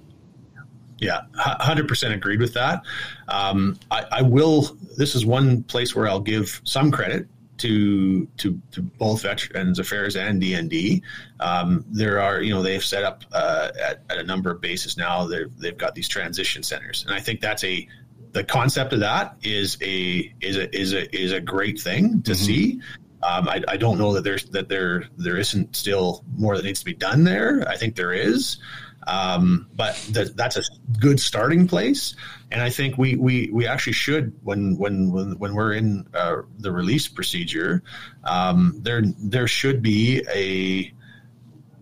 [0.99, 2.83] Yeah, 100% agreed with that.
[3.29, 7.25] Um, I, I, will, this is one place where I'll give some credit
[7.59, 11.01] to, to, to both Veterans Affairs and DND.
[11.39, 14.97] Um, there are, you know, they've set up uh, at, at, a number of bases
[14.97, 17.05] now, they've got these transition centers.
[17.05, 17.87] And I think that's a
[18.31, 22.31] the concept of that is a is a is a is a great thing to
[22.31, 22.45] mm-hmm.
[22.45, 22.81] see.
[23.21, 26.79] Um, I, I, don't know that there's that there there isn't still more that needs
[26.79, 27.67] to be done there.
[27.67, 28.59] I think there is,
[29.07, 30.61] um, but th- that's a
[30.99, 32.15] good starting place.
[32.49, 36.43] And I think we we, we actually should when when when, when we're in uh,
[36.59, 37.83] the release procedure,
[38.23, 40.93] um, there there should be a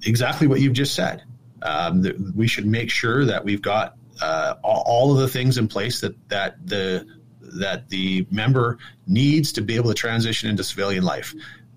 [0.04, 1.24] exactly what you've just said.
[1.62, 6.02] Um, we should make sure that we've got uh, all of the things in place
[6.02, 7.06] that that the
[7.42, 8.78] that the member
[9.08, 11.34] needs to be able to transition into civilian life.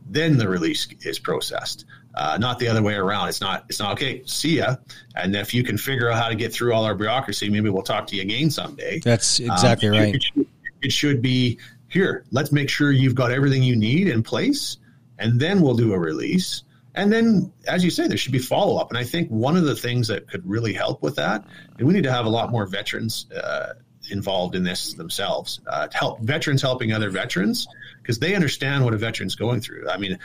[0.06, 1.84] Then the release is processed.
[2.14, 3.28] Uh, not the other way around.
[3.28, 3.64] It's not.
[3.68, 4.22] It's not okay.
[4.24, 4.76] See ya.
[5.14, 7.84] And if you can figure out how to get through all our bureaucracy, maybe we'll
[7.84, 8.98] talk to you again someday.
[8.98, 10.14] That's exactly um, right.
[10.16, 10.46] It should,
[10.82, 12.24] it should, be here.
[12.32, 14.78] Let's make sure you've got everything you need in place,
[15.20, 16.64] and then we'll do a release.
[16.94, 18.90] And then, as you say, there should be follow up.
[18.90, 21.44] And I think one of the things that could really help with that,
[21.78, 23.74] and we need to have a lot more veterans uh,
[24.10, 27.68] involved in this themselves uh, help veterans helping other veterans
[28.02, 29.88] because they understand what a veteran's going through.
[29.88, 30.18] I mean,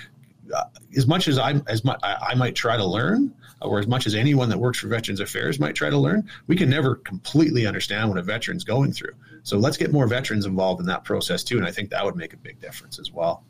[0.54, 0.63] uh,
[0.95, 4.06] as much as I as much I, I, might try to learn, or as much
[4.08, 7.65] as anyone that works for Veterans Affairs might try to learn, we can never completely
[7.65, 9.13] understand what a veteran's going through.
[9.43, 12.15] So let's get more veterans involved in that process too, and I think that would
[12.15, 13.43] make a big difference as well.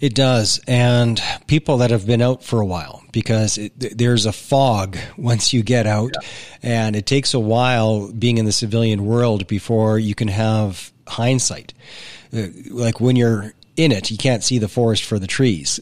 [0.00, 0.60] It does.
[0.68, 5.52] And people that have been out for a while, because it, there's a fog once
[5.52, 6.28] you get out, yeah.
[6.62, 11.74] and it takes a while being in the civilian world before you can have hindsight.
[12.32, 15.80] Uh, like when you're in it, you can't see the forest for the trees.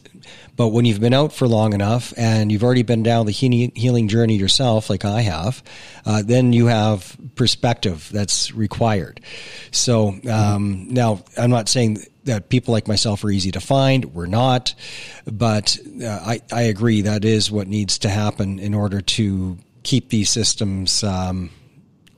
[0.55, 4.07] But when you've been out for long enough and you've already been down the healing
[4.07, 5.63] journey yourself, like I have,
[6.05, 9.21] uh, then you have perspective that's required.
[9.71, 14.13] So um, now, I'm not saying that people like myself are easy to find.
[14.13, 14.73] We're not,
[15.25, 20.09] but uh, I, I agree that is what needs to happen in order to keep
[20.09, 21.49] these systems um,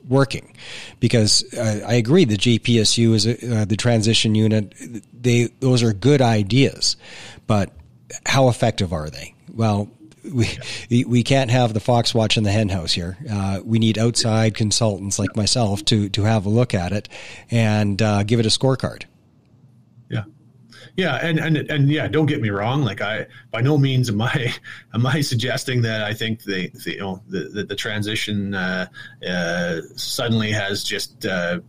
[0.08, 0.54] working.
[1.00, 4.74] Because uh, I agree, the JPSU is a, uh, the transition unit.
[5.12, 6.96] They those are good ideas,
[7.46, 7.72] but
[8.26, 9.34] how effective are they?
[9.52, 9.88] Well,
[10.32, 13.16] we we can't have the fox watching the henhouse here.
[13.30, 17.08] Uh, we need outside consultants like myself to to have a look at it
[17.50, 19.04] and uh, give it a scorecard.
[20.10, 20.24] Yeah,
[20.96, 22.82] yeah, and and and yeah, don't get me wrong.
[22.82, 24.54] Like I, by no means am I
[24.94, 28.86] am I suggesting that I think the, the you know the the, the transition uh,
[29.26, 31.60] uh suddenly has just uh,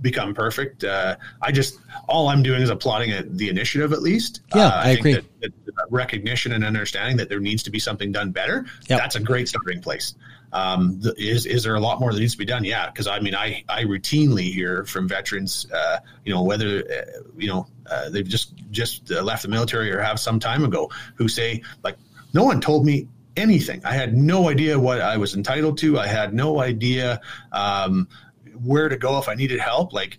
[0.00, 0.84] become perfect.
[0.84, 4.42] Uh, I just all I'm doing is applauding it, the initiative at least.
[4.54, 5.14] Yeah, uh, I, I agree.
[5.14, 5.52] That, that,
[5.90, 8.66] recognition and understanding that there needs to be something done better.
[8.88, 8.98] Yep.
[8.98, 10.14] That's a great starting place.
[10.52, 12.64] Um, the, is is there a lot more that needs to be done?
[12.64, 17.20] Yeah, because I mean, I I routinely hear from veterans, uh, you know, whether uh,
[17.38, 20.90] you know uh, they've just just uh, left the military or have some time ago,
[21.14, 21.96] who say like,
[22.34, 23.06] no one told me
[23.36, 23.80] anything.
[23.84, 25.98] I had no idea what I was entitled to.
[25.98, 27.20] I had no idea.
[27.52, 28.08] Um,
[28.64, 29.92] where to go if I needed help.
[29.92, 30.18] Like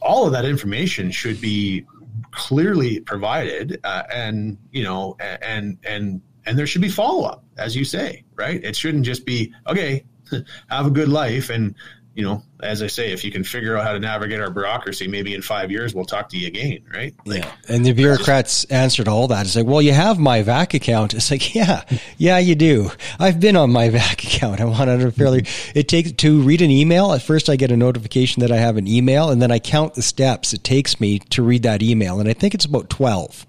[0.00, 1.84] all of that information should be
[2.30, 7.76] clearly provided, uh, and you know, and and and there should be follow up, as
[7.76, 8.62] you say, right?
[8.64, 10.04] It shouldn't just be okay,
[10.68, 11.74] have a good life, and
[12.18, 15.06] you know, as I say, if you can figure out how to navigate our bureaucracy,
[15.06, 17.14] maybe in five years we'll talk to you again, right?
[17.24, 17.52] Like, yeah.
[17.68, 19.46] And the bureaucrats just, answered all that.
[19.46, 21.14] It's like, well, you have my VAC account.
[21.14, 21.84] It's like, yeah,
[22.16, 22.90] yeah, you do.
[23.20, 24.60] I've been on my VAC account.
[24.60, 25.42] I'm on it fairly.
[25.42, 25.78] Mm-hmm.
[25.78, 27.12] It takes to read an email.
[27.12, 29.94] At first, I get a notification that I have an email, and then I count
[29.94, 33.46] the steps it takes me to read that email, and I think it's about twelve.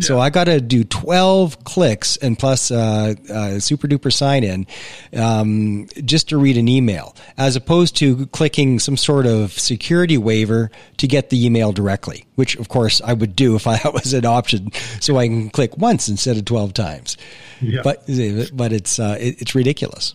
[0.00, 4.66] So I got to do 12 clicks and plus uh, uh, super duper sign in
[5.16, 10.70] um, just to read an email, as opposed to clicking some sort of security waiver
[10.98, 14.26] to get the email directly, which of course I would do if I was an
[14.26, 17.16] option, so I can click once instead of 12 times.
[17.60, 17.82] Yeah.
[17.82, 18.04] But
[18.52, 20.14] but it's uh, it, it's ridiculous.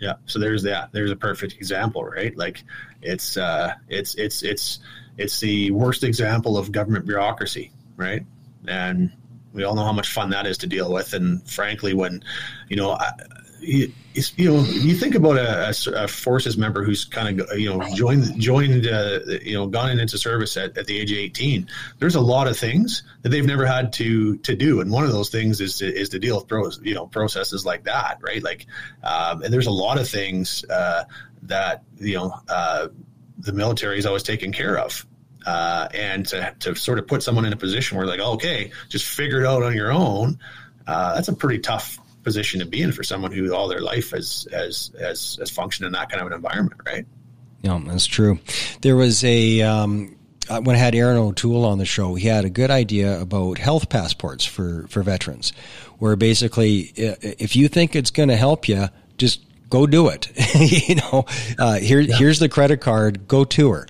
[0.00, 0.14] Yeah.
[0.26, 0.90] So there's that.
[0.92, 2.36] There's a perfect example, right?
[2.36, 2.62] Like
[3.02, 4.80] it's uh, it's it's it's
[5.16, 8.24] it's the worst example of government bureaucracy, right?
[8.66, 9.12] And
[9.52, 11.14] we all know how much fun that is to deal with.
[11.14, 12.22] And frankly, when
[12.68, 13.12] you know, I,
[13.60, 13.92] you,
[14.36, 17.82] you know, you think about a, a, a, forces member who's kind of you know
[17.94, 21.68] joined joined uh, you know gone into service at, at the age of eighteen.
[21.98, 25.12] There's a lot of things that they've never had to to do, and one of
[25.12, 28.42] those things is to, is to deal with pros, you know processes like that, right?
[28.42, 28.66] Like,
[29.02, 31.04] um, and there's a lot of things uh,
[31.42, 32.88] that you know uh,
[33.38, 35.06] the military is always taken care of
[35.46, 39.04] uh, and to, to sort of put someone in a position where like, okay, just
[39.04, 40.38] figure it out on your own.
[40.86, 44.10] Uh, that's a pretty tough position to be in for someone who all their life
[44.10, 47.06] has has has, has functioned in that kind of an environment, right?
[47.62, 48.38] Yeah, that's true.
[48.82, 50.16] There was a um,
[50.48, 53.58] uh, when I had Erin O'Toole on the show, he had a good idea about
[53.58, 55.52] health passports for for veterans,
[55.98, 60.30] where basically if you think it's going to help you, just go do it.
[60.88, 61.24] you know,
[61.58, 62.16] uh, here yeah.
[62.16, 63.86] here's the credit card, go tour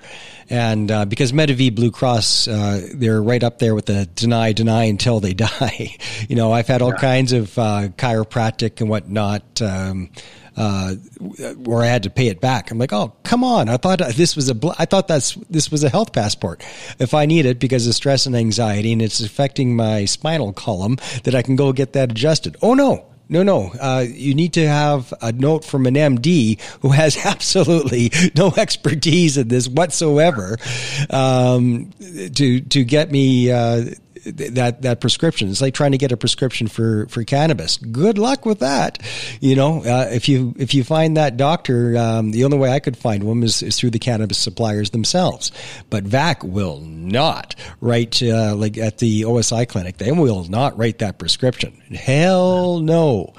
[0.49, 4.85] and uh, because Medavie Blue Cross, uh, they're right up there with the deny, deny
[4.85, 5.97] until they die.
[6.27, 6.97] you know, I've had all yeah.
[6.97, 9.61] kinds of uh, chiropractic and whatnot.
[9.61, 10.09] Um,
[10.57, 10.93] uh,
[11.57, 12.71] where I had to pay it back.
[12.71, 13.67] I'm like, oh, come on!
[13.67, 16.63] I thought this was a, bl- I thought that's this was a health passport.
[16.97, 20.97] If I need it because of stress and anxiety and it's affecting my spinal column,
[21.23, 22.55] that I can go get that adjusted.
[22.61, 23.71] Oh no, no, no.
[23.79, 29.37] Uh, you need to have a note from an MD who has absolutely no expertise
[29.37, 30.57] in this whatsoever
[31.09, 31.91] um,
[32.35, 33.85] to to get me uh,
[34.25, 35.49] that that prescription.
[35.49, 37.77] It's like trying to get a prescription for for cannabis.
[37.77, 39.01] Good luck with that.
[39.39, 42.79] You know, uh, if you if you find that doctor, um, the only way I
[42.79, 45.51] could find one is, is through the cannabis suppliers themselves.
[45.89, 49.97] But VAC will not write uh, like at the OSI clinic.
[49.97, 51.73] They will not write that prescription.
[51.93, 53.33] Hell no.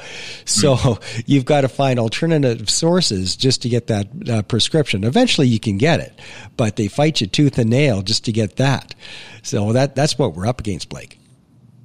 [0.44, 5.04] So you've got to find alternative sources just to get that uh, prescription.
[5.04, 6.18] Eventually, you can get it,
[6.56, 8.94] but they fight you tooth and nail just to get that.
[9.46, 11.20] So that that's what we're up against, Blake.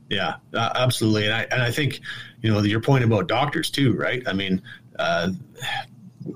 [0.10, 2.02] Yeah, uh, absolutely, and I and I think
[2.42, 4.24] you know your point about doctors too, right?
[4.28, 4.64] I mean,
[4.98, 5.30] uh,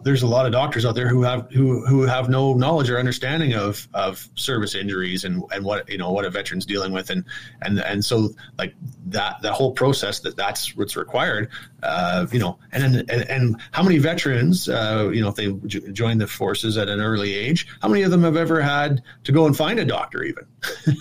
[0.04, 2.98] there's a lot of doctors out there who have who who have no knowledge or
[2.98, 7.10] understanding of of service injuries and and what you know what a veteran's dealing with.
[7.10, 7.24] And
[7.62, 8.74] and and so like
[9.08, 11.50] that that whole process that that's what's required
[11.84, 15.52] uh, you know and, and and how many veterans uh, you know if they
[15.92, 19.32] join the forces at an early age how many of them have ever had to
[19.32, 20.46] go and find a doctor even?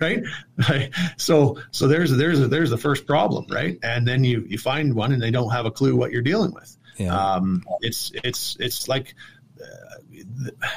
[0.00, 0.22] Right?
[0.68, 0.90] Right.
[1.16, 3.78] So so there's there's there's the first problem right?
[3.82, 6.52] And then you you find one and they don't have a clue what you're dealing
[6.52, 7.34] with yeah.
[7.34, 9.14] Um, it's it's it's like
[9.60, 9.96] uh,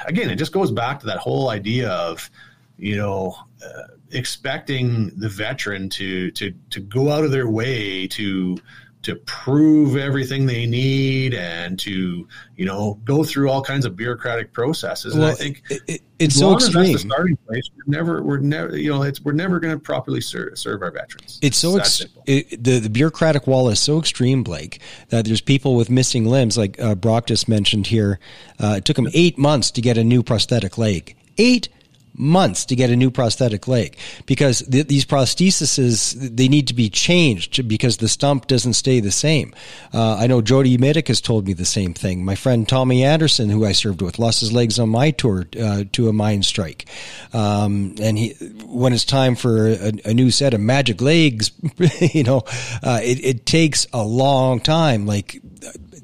[0.05, 2.29] again, it just goes back to that whole idea of
[2.77, 8.57] you know uh, expecting the veteran to to to go out of their way to
[9.03, 14.53] to prove everything they need and to you know go through all kinds of bureaucratic
[14.53, 15.13] processes.
[15.13, 16.97] Well, and I think it, it, it's so extreme.
[16.97, 17.69] Starting place.
[17.75, 20.91] We're never we're never you know it's we're never going to properly serve, serve our
[20.91, 21.39] veterans.
[21.41, 24.79] It's so ex- it, the the bureaucratic wall is so extreme, Blake,
[25.09, 28.19] that there's people with missing limbs, like uh, Brock just mentioned here.
[28.59, 31.15] Uh, it took him eight months to get a new prosthetic leg.
[31.37, 31.69] Eight
[32.15, 36.89] months to get a new prosthetic leg because th- these prostheses they need to be
[36.89, 39.53] changed because the stump doesn't stay the same.
[39.93, 42.23] Uh, I know Jody Mitic has told me the same thing.
[42.23, 45.85] My friend Tommy Anderson, who I served with, lost his legs on my tour uh,
[45.93, 46.85] to a mine strike,
[47.33, 48.29] um, and he
[48.65, 51.51] when it's time for a, a new set of magic legs,
[52.13, 52.43] you know,
[52.83, 55.41] uh, it, it takes a long time, like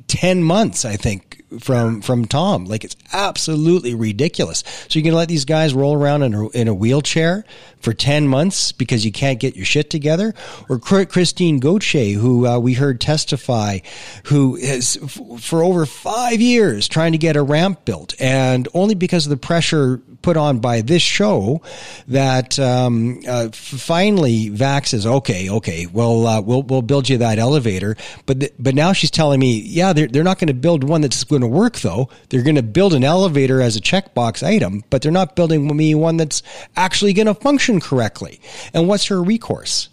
[0.07, 2.65] ten months, I think, from from Tom.
[2.65, 4.63] Like it's absolutely ridiculous.
[4.87, 7.45] So you're gonna let these guys roll around in a, in a wheelchair
[7.79, 10.33] for ten months because you can't get your shit together,
[10.69, 13.79] or Christine Gauthier, who uh, we heard testify,
[14.25, 18.95] who is f- for over five years trying to get a ramp built, and only
[18.95, 21.59] because of the pressure put on by this show
[22.07, 27.39] that um, uh, finally VAC's is okay, okay, well, uh, we'll we'll build you that
[27.39, 30.83] elevator, but th- but now she's telling me, yeah, they're they're not going to build
[30.83, 32.09] one that's going to work though.
[32.29, 35.95] They're going to build an elevator as a checkbox item, but they're not building me
[35.95, 36.43] one that's
[36.75, 38.39] actually going to function correctly.
[38.71, 39.89] And what's her recourse?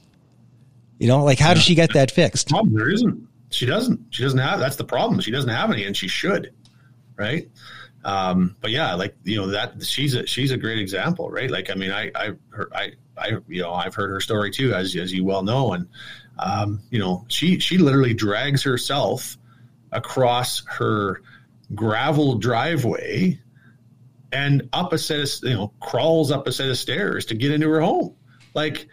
[0.99, 2.51] You know, like how does she get that fixed?
[2.51, 3.26] Problem, there isn't.
[3.49, 4.01] She doesn't.
[4.11, 4.59] She doesn't have.
[4.59, 5.18] That's the problem.
[5.20, 6.53] She doesn't have any, and she should,
[7.16, 7.49] right?
[8.07, 11.50] Um, but yeah, like you know that she's a she's a great example, right?
[11.50, 14.72] Like I mean, I I her, I I you know I've heard her story too,
[14.72, 15.88] as as you well know, and
[16.38, 19.36] um, you know she she literally drags herself
[19.90, 21.20] across her
[21.74, 23.40] gravel driveway
[24.30, 27.50] and up a set of you know crawls up a set of stairs to get
[27.50, 28.14] into her home
[28.54, 28.88] like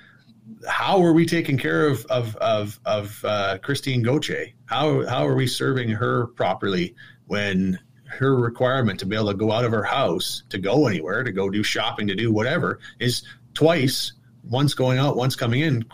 [0.68, 4.48] how are we taking care of of of, of uh, Christine Gauthier?
[4.66, 6.96] How how are we serving her properly
[7.28, 7.80] when
[8.20, 11.32] her requirement to be able to go out of her house to go anywhere, to
[11.32, 14.14] go do shopping, to do whatever is twice,
[14.50, 15.86] once going out, once coming in,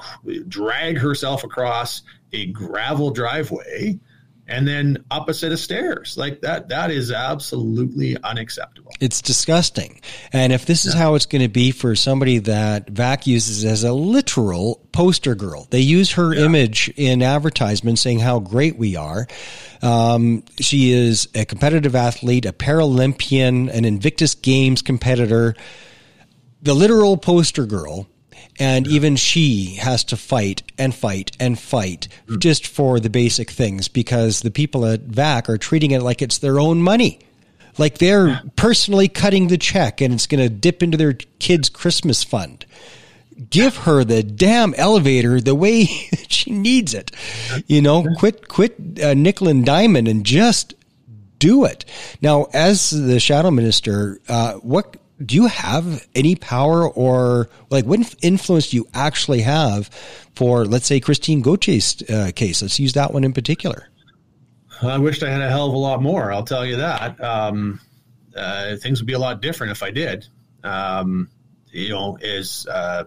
[0.47, 2.01] drag herself across
[2.33, 3.99] a gravel driveway
[4.49, 4.97] and then
[5.31, 6.17] set of stairs.
[6.17, 8.91] Like that that is absolutely unacceptable.
[8.99, 10.01] It's disgusting.
[10.33, 13.83] And if this is how it's going to be for somebody that vac uses as
[13.83, 16.45] a literal poster girl they use her yeah.
[16.45, 19.27] image in advertisements saying how great we are.
[19.81, 25.55] Um, she is a competitive athlete a paralympian an invictus games competitor.
[26.61, 28.07] The literal poster girl
[28.59, 32.39] and even she has to fight and fight and fight mm.
[32.39, 36.37] just for the basic things because the people at VAC are treating it like it's
[36.37, 37.19] their own money.
[37.77, 42.23] Like they're personally cutting the check and it's going to dip into their kids' Christmas
[42.23, 42.65] fund.
[43.49, 45.85] Give her the damn elevator the way
[46.27, 47.11] she needs it.
[47.67, 50.73] You know, quit, quit uh, nickel and diamond and just
[51.37, 51.85] do it.
[52.21, 58.15] Now, as the shadow minister, uh, what do you have any power or like what
[58.21, 59.87] influence do you actually have
[60.35, 62.61] for let's say christine gauthier's uh, case?
[62.61, 63.89] Let's use that one in particular.
[64.81, 67.21] I wished i had a hell of a lot more i'll tell you that.
[67.21, 67.79] Um,
[68.35, 70.27] uh, things would be a lot different if i did.
[70.63, 71.29] Um,
[71.71, 73.03] you know is uh,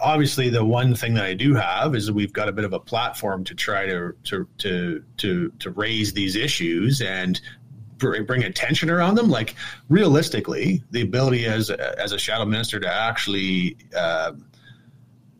[0.00, 2.80] obviously the one thing that i do have is we've got a bit of a
[2.80, 7.40] platform to try to to to to, to raise these issues and
[7.98, 9.28] bring attention around them.
[9.28, 9.54] Like
[9.88, 14.32] realistically, the ability as as a shadow minister to actually, uh,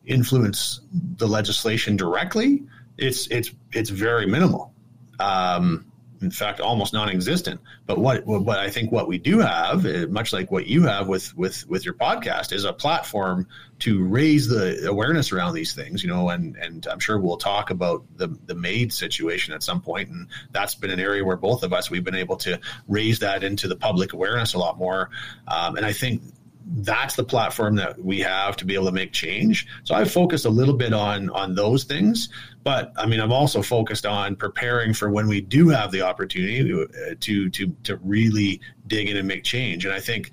[0.09, 0.81] influence
[1.17, 2.65] the legislation directly,
[2.97, 4.73] it's it's it's very minimal.
[5.21, 5.88] Um,
[6.21, 7.61] in fact, almost non-existent.
[7.87, 11.09] But what, what I think what we do have, eh, much like what you have
[11.09, 13.47] with with with your podcast, is a platform
[13.81, 16.03] to raise the awareness around these things.
[16.03, 19.81] You know, and and I'm sure we'll talk about the the MAID situation at some
[19.81, 23.21] point, and that's been an area where both of us we've been able to raise
[23.21, 25.11] that into the public awareness a lot more.
[25.47, 26.23] Um, and I think
[26.71, 29.66] that's the platform that we have to be able to make change.
[29.85, 32.29] So I've focused a little bit on on those things,
[32.62, 36.62] but I mean, I'm also focused on preparing for when we do have the opportunity
[36.69, 39.85] to to to, to really dig in and make change.
[39.85, 40.31] And I think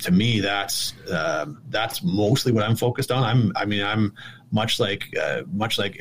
[0.00, 3.22] to me, that's um, that's mostly what I'm focused on.
[3.22, 4.14] I'm I mean, I'm
[4.52, 6.00] much like uh, much like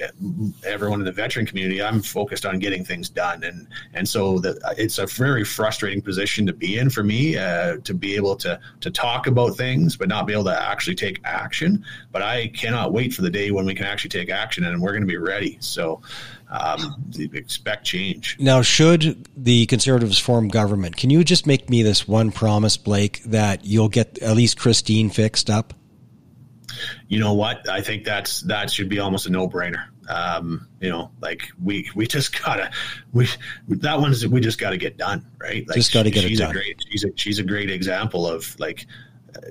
[0.65, 4.41] everyone in the veteran community, I'm focused on getting things done, and and so
[4.77, 8.59] it's a very frustrating position to be in for me uh, to be able to
[8.81, 11.83] to talk about things but not be able to actually take action.
[12.11, 14.91] But I cannot wait for the day when we can actually take action, and we're
[14.91, 15.57] going to be ready.
[15.59, 16.01] So.
[16.51, 18.37] Um, expect change.
[18.39, 23.21] Now, should the Conservatives form government, can you just make me this one promise, Blake,
[23.25, 25.75] that you'll get at least Christine fixed up?
[27.07, 27.67] you know what?
[27.69, 29.85] I think that's that should be almost a no brainer.
[30.07, 32.71] Um, you know, like we we just gotta
[33.11, 33.27] we
[33.67, 35.67] that one's we just got to get done, right?
[35.67, 36.51] Like just got to get it done.
[36.51, 38.87] A great, she's a she's a great example of like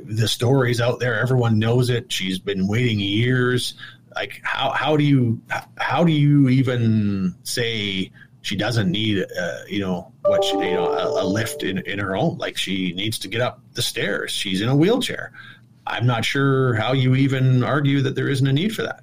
[0.02, 1.20] the stories out there.
[1.20, 2.10] Everyone knows it.
[2.10, 3.74] She's been waiting years.
[4.14, 5.40] Like how how do you
[5.76, 8.10] how do you even say
[8.42, 11.98] she doesn't need uh, you know what she, you know a, a lift in in
[11.98, 12.38] her home?
[12.38, 14.30] Like she needs to get up the stairs.
[14.30, 15.32] She's in a wheelchair.
[15.86, 19.02] I'm not sure how you even argue that there isn't a need for that.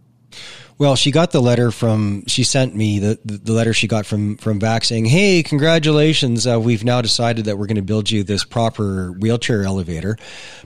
[0.78, 2.26] Well, she got the letter from.
[2.28, 6.46] She sent me the the letter she got from from VAC saying, "Hey, congratulations!
[6.46, 10.18] Uh, we've now decided that we're going to build you this proper wheelchair elevator."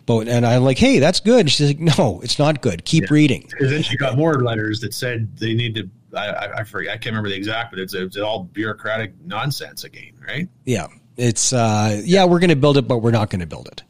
[0.07, 2.85] But and I'm like, "Hey, that's good." And she's like, "No, it's not good.
[2.85, 3.13] Keep yeah.
[3.13, 5.89] reading." Because then she got more letters that said they need to.
[6.17, 6.91] I, I forget.
[6.91, 10.49] I can't remember the exact, but it's, it's all bureaucratic nonsense again, right?
[10.65, 10.87] Yeah,
[11.17, 13.83] it's uh, yeah, we're going to build it, but we're not going to build it.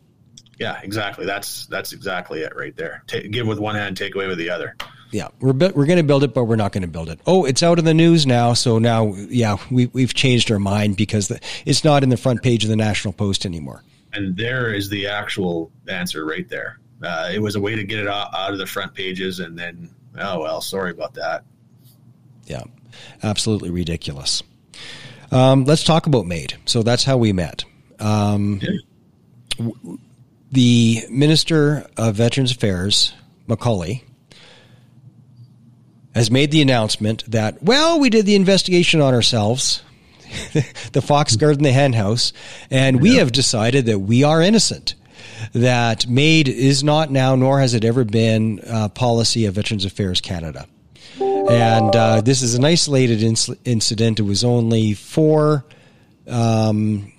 [0.60, 1.26] Yeah, exactly.
[1.26, 3.04] That's that's exactly it right there.
[3.08, 4.76] Take, give with one hand, take away with the other.
[5.12, 7.20] Yeah, we're we're going to build it, but we're not going to build it.
[7.26, 10.98] Oh, it's out in the news now, so now yeah, we we've changed our mind
[10.98, 13.84] because the, it's not in the front page of the National Post anymore.
[14.14, 16.80] And there is the actual answer right there.
[17.02, 19.58] Uh, it was a way to get it out, out of the front pages, and
[19.58, 19.90] then
[20.20, 21.44] oh well, sorry about that.
[22.46, 22.64] Yeah,
[23.24, 24.44] absolutely ridiculous.
[25.32, 26.56] Um, let's talk about MAID.
[26.66, 27.64] So that's how we met.
[28.00, 28.70] Um, yeah.
[29.58, 30.00] w-
[30.52, 33.14] the Minister of Veterans Affairs,
[33.48, 34.04] MacAulay,
[36.20, 39.82] has made the announcement that, well, we did the investigation on ourselves,
[40.92, 42.34] the fox guard and the hen house,
[42.70, 44.96] and we have decided that we are innocent.
[45.54, 50.20] That MAID is not now, nor has it ever been, uh, policy of Veterans Affairs
[50.20, 50.68] Canada.
[51.22, 54.20] And uh, this is an isolated incident.
[54.20, 55.64] It was only four
[56.28, 57.14] um,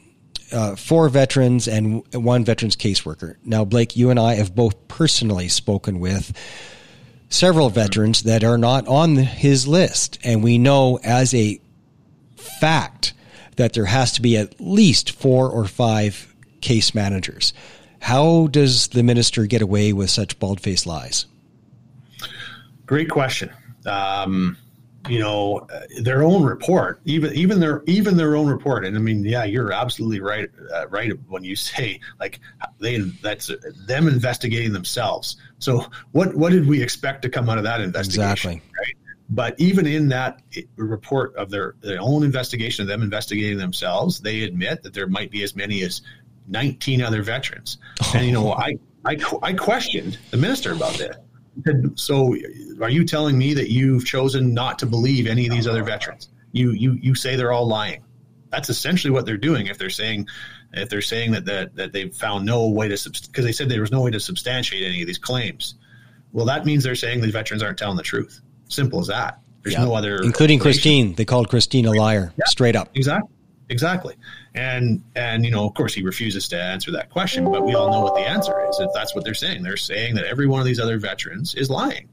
[0.52, 3.36] uh, four veterans and one veterans caseworker.
[3.44, 6.36] Now, Blake, you and I have both personally spoken with
[7.30, 11.60] several veterans that are not on his list, and we know as a
[12.36, 13.14] fact
[13.56, 17.52] that there has to be at least four or five case managers.
[18.00, 21.26] How does the minister get away with such bald faced lies?
[22.86, 23.50] Great question.
[23.86, 24.56] Um,
[25.08, 25.66] you know
[26.02, 28.84] their own report even even their even their own report.
[28.84, 32.40] And i mean yeah you're absolutely right uh, right when you say like
[32.78, 33.50] they that's
[33.86, 35.36] them investigating themselves.
[35.58, 38.62] So what what did we expect to come out of that investigation exactly.
[38.78, 38.94] right?
[39.32, 40.42] But even in that
[40.76, 45.30] report of their their own investigation of them investigating themselves they admit that there might
[45.30, 46.02] be as many as
[46.48, 47.78] 19 other veterans.
[48.02, 48.12] Oh.
[48.16, 51.16] and you know i I, I questioned the minister about this
[51.94, 52.36] so,
[52.80, 56.28] are you telling me that you've chosen not to believe any of these other veterans?
[56.52, 58.04] You you you say they're all lying.
[58.50, 59.66] That's essentially what they're doing.
[59.68, 60.26] If they're saying
[60.72, 63.80] if they're saying that that, that they've found no way to because they said there
[63.80, 65.74] was no way to substantiate any of these claims.
[66.32, 68.40] Well, that means they're saying the veterans aren't telling the truth.
[68.68, 69.40] Simple as that.
[69.62, 69.84] There's yeah.
[69.84, 71.14] no other, including Christine.
[71.14, 72.90] They called Christine a liar, yeah, straight up.
[72.94, 73.30] Exactly.
[73.70, 74.16] Exactly.
[74.54, 77.90] And and you know, of course, he refuses to answer that question, but we all
[77.90, 78.80] know what the answer is.
[78.80, 81.70] If that's what they're saying, they're saying that every one of these other veterans is
[81.70, 82.08] lying.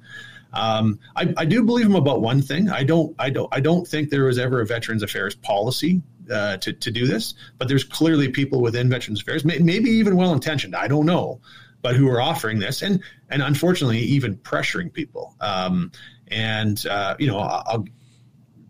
[0.53, 2.70] Um, I, I, do believe him about one thing.
[2.70, 3.14] I don't.
[3.20, 3.49] I don't.
[3.51, 6.01] I don't think there was ever a Veterans Affairs policy
[6.32, 7.34] uh, to to do this.
[7.58, 10.76] But there's clearly people within Veterans Affairs, may, maybe even well intentioned.
[10.76, 11.41] I don't know,
[11.82, 15.36] but who are offering this and and unfortunately even pressuring people.
[15.41, 15.91] Um,
[16.30, 17.86] and uh, you know, I'll,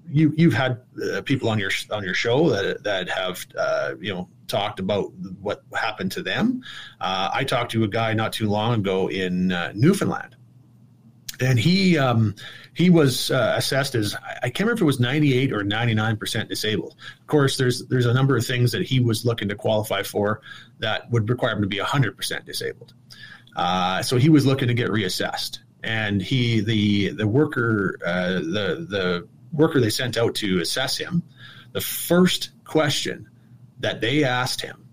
[0.10, 0.82] you you've had
[1.14, 5.12] uh, people on your on your show that that have uh, you know talked about
[5.42, 6.64] what happened to them.
[7.00, 10.36] Uh, I talked to a guy not too long ago in uh, Newfoundland,
[11.40, 12.36] and he um,
[12.74, 16.50] he was uh, assessed as I can't remember if it was 98 or 99 percent
[16.50, 16.96] disabled.
[17.20, 20.42] Of course, there's there's a number of things that he was looking to qualify for
[20.80, 22.94] that would require him to be 100 percent disabled.
[23.56, 29.28] Uh, so he was looking to get reassessed, and he the the worker the the
[29.52, 31.24] worker they sent out to assess him,
[31.74, 33.30] the first question
[33.80, 34.86] that they asked him,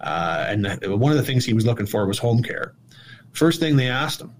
[0.00, 0.66] uh, and
[1.00, 2.74] one of the things he was looking for was home care.
[3.32, 4.32] First thing they asked him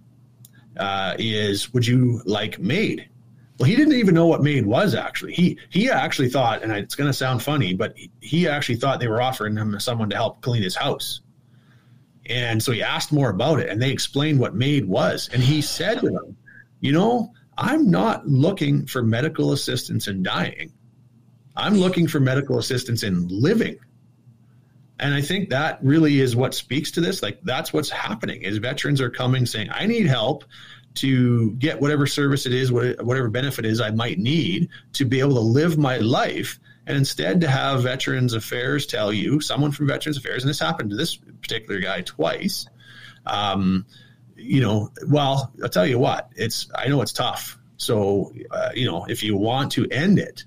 [0.76, 3.08] uh, is, "Would you like MAID?"
[3.58, 5.34] Well, he didn't even know what MAID was actually.
[5.34, 9.08] He he actually thought, and it's going to sound funny, but he actually thought they
[9.08, 11.20] were offering him someone to help clean his house.
[12.26, 15.60] And so he asked more about it, and they explained what MAID was, and he
[15.60, 16.36] said to them,
[16.80, 20.72] "You know, I'm not looking for medical assistance in dying.
[21.54, 23.78] I'm looking for medical assistance in living."
[25.02, 27.22] And I think that really is what speaks to this.
[27.22, 30.44] Like that's what's happening is veterans are coming saying, I need help
[30.94, 35.34] to get whatever service it is, whatever benefit is I might need to be able
[35.34, 36.60] to live my life.
[36.86, 40.90] And instead to have Veterans Affairs tell you, someone from Veterans Affairs, and this happened
[40.90, 42.66] to this particular guy twice,
[43.26, 43.86] um,
[44.42, 47.58] you know, well, I'll tell you what, it's, I know it's tough.
[47.76, 50.44] So, uh, you know, if you want to end it,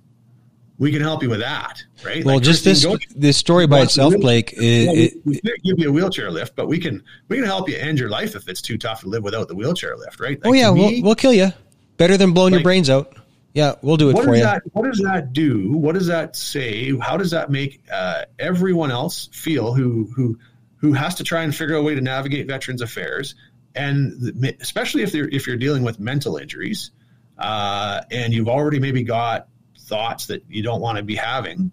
[0.78, 2.24] we can help you with that, right?
[2.26, 2.86] Well, like just this
[3.16, 4.54] this story by itself, Blake.
[4.58, 7.46] Is, well, we, we can't give you a wheelchair lift, but we can we can
[7.46, 10.20] help you end your life if it's too tough to live without the wheelchair lift,
[10.20, 10.38] right?
[10.44, 11.54] Oh, like, oh yeah, me, we'll, we'll kill you.
[11.96, 13.16] Better than blowing like, your brains out.
[13.54, 14.44] Yeah, we'll do it for you.
[14.44, 15.78] That, what does that do?
[15.78, 16.94] What does that say?
[17.00, 20.38] How does that make uh, everyone else feel who who
[20.76, 23.36] who has to try and figure out a way to navigate Veterans Affairs,
[23.76, 26.92] and especially if they're if you're dealing with mental injuries,
[27.38, 29.48] uh, and you've already maybe got
[29.80, 31.72] thoughts that you don't want to be having.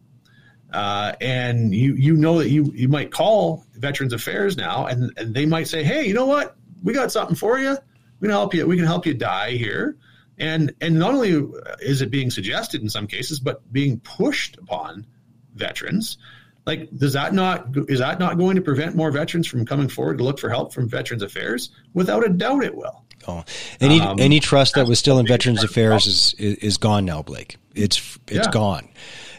[0.73, 5.35] Uh, and you you know that you you might call Veterans Affairs now, and, and
[5.35, 6.57] they might say, "Hey, you know what?
[6.83, 7.77] We got something for you.
[8.21, 8.67] We can help you.
[8.67, 9.97] We can help you die here."
[10.39, 11.47] And and not only
[11.81, 15.07] is it being suggested in some cases, but being pushed upon
[15.55, 16.17] veterans.
[16.65, 20.19] Like, does that not is that not going to prevent more veterans from coming forward
[20.19, 21.71] to look for help from Veterans Affairs?
[21.95, 23.05] Without a doubt, it will.
[23.27, 23.45] Oh,
[23.81, 27.23] any um, any trust that was still in Veterans Affairs is, is, is gone now,
[27.23, 27.57] Blake.
[27.75, 28.51] It's it's yeah.
[28.53, 28.89] gone.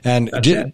[0.03, 0.29] And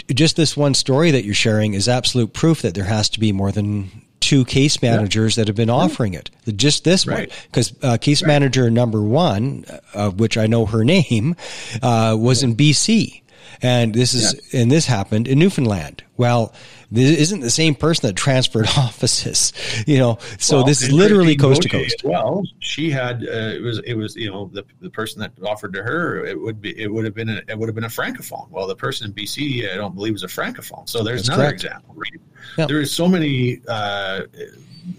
[0.10, 3.32] just this one story that you're sharing is absolute proof that there has to be
[3.32, 5.42] more than two case managers yeah.
[5.42, 6.30] that have been offering it.
[6.56, 7.30] Just this right.
[7.30, 8.28] one, because uh, case right.
[8.28, 11.36] manager number one, of uh, which I know her name,
[11.82, 13.22] uh, was in BC,
[13.62, 16.04] and this is and this happened in Newfoundland.
[16.18, 16.54] Well,
[16.92, 19.54] this isn't the same person that transferred offices,
[19.86, 20.18] you know.
[20.38, 22.04] So well, this is literally coast to coast.
[22.04, 25.74] Well, she had uh, it was it was you know the, the person that offered
[25.74, 27.88] to her it would be it would have been a, it would have been a
[27.88, 28.50] francophone.
[28.50, 30.88] Well, the person in BC I don't believe was a francophone.
[30.88, 31.64] So there's That's another correct.
[31.64, 31.96] example.
[31.96, 32.68] Right?
[32.68, 33.62] There is so many.
[33.68, 34.22] Uh,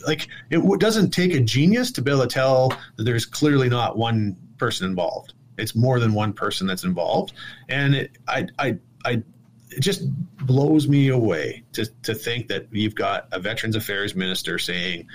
[0.07, 3.69] like it w- doesn't take a genius to be able to tell that there's clearly
[3.69, 5.35] not one person involved.
[5.61, 7.33] It's more than one person that's involved,
[7.69, 9.23] and it, I, I, I
[9.71, 10.03] it just
[10.39, 15.07] blows me away to, to think that you've got a Veterans Affairs minister saying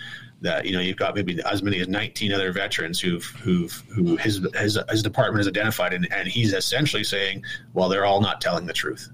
[0.41, 4.15] that you know you've got maybe as many as 19 other veterans who've who've who
[4.17, 5.93] his his, his department has identified.
[5.93, 7.43] And, and he's essentially saying
[7.73, 9.09] well they're all not telling the truth.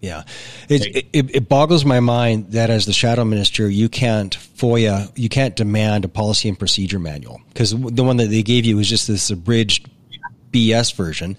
[0.00, 0.24] Yeah,
[0.68, 5.28] it, it, it, boggles my mind that as the shadow minister, you can't FOIA, you
[5.28, 7.40] can't demand a policy and procedure manual.
[7.48, 9.88] Because the one that they gave you was just this abridged
[10.56, 11.36] BS version.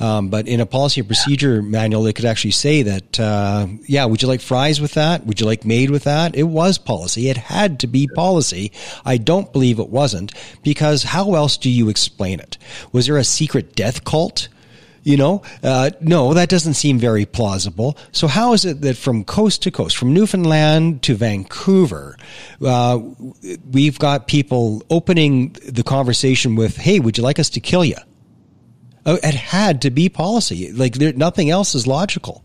[0.00, 4.04] Um, but in a policy and procedure manual, they could actually say that, uh, yeah,
[4.04, 5.24] would you like fries with that?
[5.24, 6.34] Would you like MAID with that?
[6.34, 7.28] It was policy.
[7.28, 8.72] It had to be policy.
[9.04, 12.58] I don't believe it wasn't because how else do you explain it?
[12.92, 14.48] Was there a secret death cult?
[15.04, 17.96] You know, uh, no, that doesn't seem very plausible.
[18.10, 22.16] So how is it that from coast to coast, from Newfoundland to Vancouver,
[22.60, 22.98] uh,
[23.70, 27.98] we've got people opening the conversation with, "Hey, would you like us to kill you?"
[29.06, 30.72] Oh, it had to be policy.
[30.72, 32.42] Like there, nothing else is logical.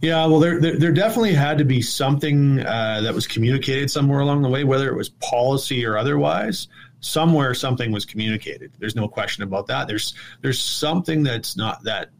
[0.00, 4.18] Yeah, well, there, there, there definitely had to be something uh, that was communicated somewhere
[4.18, 6.66] along the way, whether it was policy or otherwise.
[7.00, 8.72] Somewhere, something was communicated.
[8.78, 9.86] There's no question about that.
[9.88, 12.10] There's there's something that's not that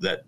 [0.00, 0.24] that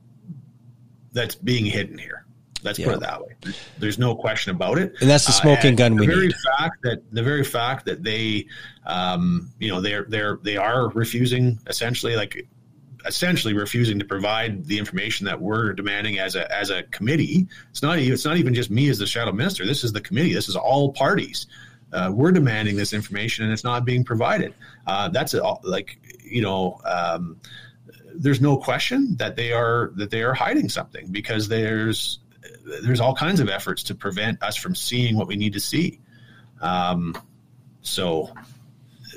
[1.13, 2.27] that's being hidden here.
[2.63, 2.87] Let's yeah.
[2.87, 3.35] put it that way.
[3.79, 4.95] There's no question about it.
[5.01, 6.37] And that's the smoking uh, gun we the very need.
[6.59, 8.47] fact that the very fact that they,
[8.87, 12.47] um, you know, they're they're they are refusing essentially like
[13.05, 17.47] essentially refusing to provide the information that we're demanding as a as a committee.
[17.71, 19.67] It's not it's not even just me as the shadow minister.
[19.67, 20.33] This is the committee.
[20.33, 21.47] This is all parties.
[21.93, 24.55] Uh, we're demanding this information and it's not being provided.
[24.87, 26.81] Uh, that's a, like you know.
[26.85, 27.41] Um,
[28.15, 32.19] there's no question that they are that they are hiding something because there's
[32.83, 36.01] there's all kinds of efforts to prevent us from seeing what we need to see.
[36.61, 37.17] Um,
[37.83, 38.33] so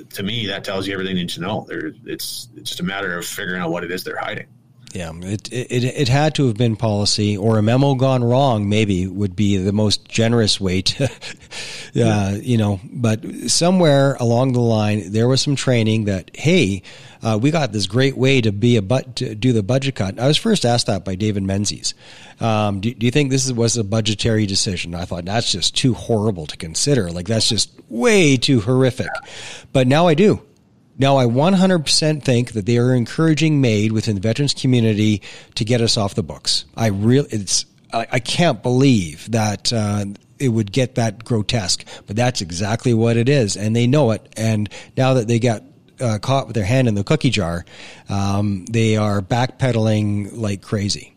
[0.09, 1.65] to me, that tells you everything you need to know.
[1.67, 4.47] There, it's it's just a matter of figuring out what it is they're hiding.
[4.95, 8.69] Yeah, it, it it had to have been policy or a memo gone wrong.
[8.69, 11.09] Maybe would be the most generous way to,
[12.01, 12.79] uh, you know.
[12.91, 16.81] But somewhere along the line, there was some training that hey,
[17.21, 20.19] uh, we got this great way to be a but to do the budget cut.
[20.19, 21.93] I was first asked that by David Menzies.
[22.39, 24.95] Um, do, do, you think this was a budgetary decision?
[24.95, 27.11] I thought that's just too horrible to consider.
[27.11, 29.09] Like that's just way too horrific.
[29.73, 30.41] But now I do.
[30.97, 35.21] Now, I 100% think that they are encouraging MAID within the veterans community
[35.55, 36.65] to get us off the books.
[36.75, 40.05] I really, it's, I, I can't believe that, uh,
[40.39, 43.55] it would get that grotesque, but that's exactly what it is.
[43.55, 44.33] And they know it.
[44.35, 45.63] And now that they got
[45.99, 47.65] uh, caught with their hand in the cookie jar,
[48.09, 51.14] um, they are backpedaling like crazy.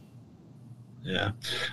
[1.09, 1.30] Yeah,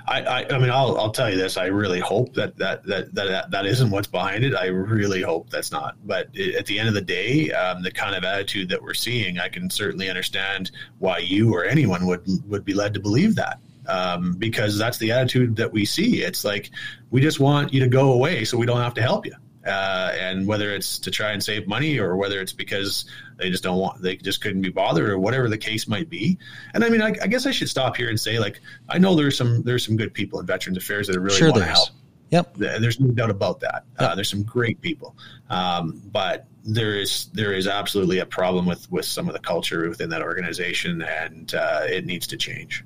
[0.08, 1.58] I, I, I, mean, I'll, I'll tell you this.
[1.58, 4.56] I really hope that that, that that that isn't what's behind it.
[4.56, 5.98] I really hope that's not.
[6.06, 8.94] But it, at the end of the day, um, the kind of attitude that we're
[8.94, 13.36] seeing, I can certainly understand why you or anyone would would be led to believe
[13.36, 13.60] that.
[13.90, 16.24] Um, because that's the attitude that we see.
[16.24, 16.72] It's like
[17.12, 19.36] we just want you to go away so we don't have to help you.
[19.66, 23.06] Uh, and whether it's to try and save money or whether it's because
[23.38, 26.38] they just don't want, they just couldn't be bothered or whatever the case might be.
[26.74, 29.16] And I mean, I, I guess I should stop here and say, like, I know
[29.16, 31.70] there's some there's some good people in Veterans Affairs that are really sure want to
[31.70, 31.90] help.
[32.32, 33.86] Yep, there's no doubt about that.
[34.00, 34.12] Uh, yep.
[34.12, 35.16] Uh, there's some great people,
[35.50, 39.88] um, but there is there is absolutely a problem with with some of the culture
[39.88, 42.84] within that organization, and uh, it needs to change.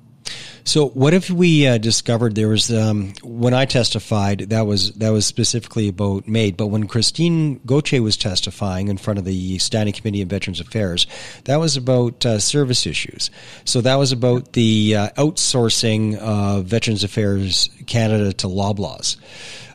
[0.64, 5.10] So, what if we uh, discovered there was um, when I testified that was that
[5.10, 9.94] was specifically about MAID, but when Christine Gauthier was testifying in front of the Standing
[9.94, 11.06] Committee on Veterans Affairs,
[11.44, 13.30] that was about uh, service issues.
[13.64, 19.16] So that was about the uh, outsourcing of Veterans Affairs Canada to Loblaws.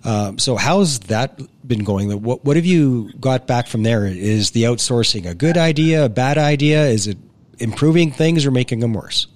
[0.03, 2.21] Um, so how's that been going?
[2.21, 4.05] What what have you got back from there?
[4.05, 6.85] Is the outsourcing a good idea, a bad idea?
[6.85, 7.17] Is it
[7.57, 9.27] improving things or making them worse?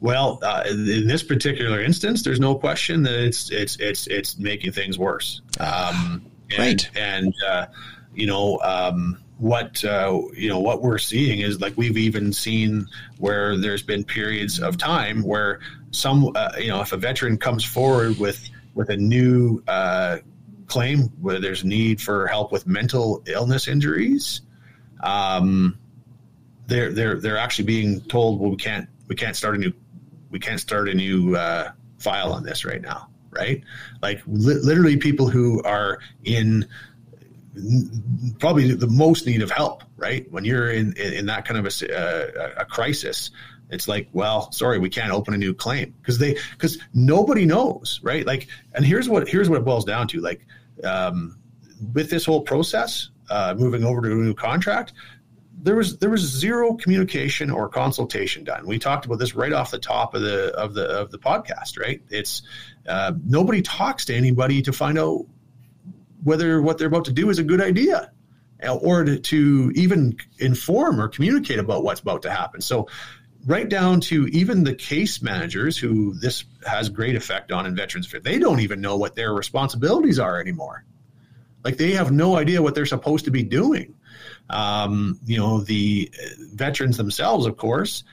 [0.00, 4.72] Well, uh, in this particular instance, there's no question that it's it's it's it's making
[4.72, 5.40] things worse.
[5.58, 6.90] Um, and, right.
[6.96, 7.66] And uh,
[8.14, 12.86] you know um, what uh, you know what we're seeing is like we've even seen
[13.18, 15.60] where there's been periods of time where
[15.92, 20.18] some uh, you know if a veteran comes forward with with a new uh,
[20.66, 24.42] claim where there's need for help with mental illness injuries.
[25.02, 25.78] Um,
[26.66, 29.72] they're they're they're actually being told, well, we can't we can't start a new
[30.36, 33.64] we can't start a new uh, file on this right now, right?
[34.02, 36.68] Like li- literally people who are in
[38.38, 40.30] probably the most need of help, right?
[40.30, 43.30] When you're in in, in that kind of a, uh, a crisis,
[43.70, 47.98] it's like, well, sorry, we can't open a new claim because they because nobody knows,
[48.02, 48.26] right?
[48.26, 50.46] Like, and here's what here's what it boils down to, like,
[50.84, 51.38] um,
[51.94, 54.92] with this whole process, uh, moving over to a new contract,
[55.62, 58.66] there was there was zero communication or consultation done.
[58.66, 61.78] We talked about this right off the top of the of the of the podcast.
[61.78, 62.02] Right?
[62.10, 62.42] It's
[62.88, 65.26] uh, nobody talks to anybody to find out
[66.22, 68.10] whether what they're about to do is a good idea,
[68.66, 72.60] uh, or to, to even inform or communicate about what's about to happen.
[72.60, 72.88] So
[73.46, 78.12] right down to even the case managers who this has great effect on in veterans
[78.24, 80.84] they don't even know what their responsibilities are anymore
[81.62, 83.94] like they have no idea what they're supposed to be doing
[84.50, 86.12] um, you know, the
[86.54, 88.04] veterans themselves, of course,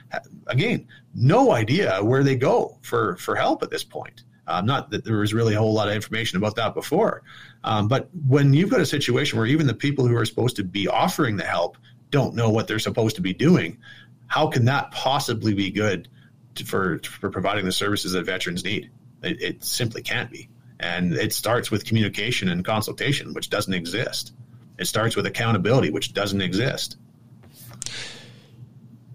[0.46, 4.24] again, no idea where they go for, for help at this point.
[4.46, 7.22] Uh, not that there was really a whole lot of information about that before.
[7.62, 10.64] Um, but when you've got a situation where even the people who are supposed to
[10.64, 11.78] be offering the help
[12.10, 13.78] don't know what they're supposed to be doing,
[14.26, 16.08] how can that possibly be good
[16.56, 18.90] to, for, for providing the services that veterans need?
[19.22, 20.48] It, it simply can't be.
[20.78, 24.34] And it starts with communication and consultation, which doesn't exist.
[24.78, 26.96] It starts with accountability, which doesn't exist.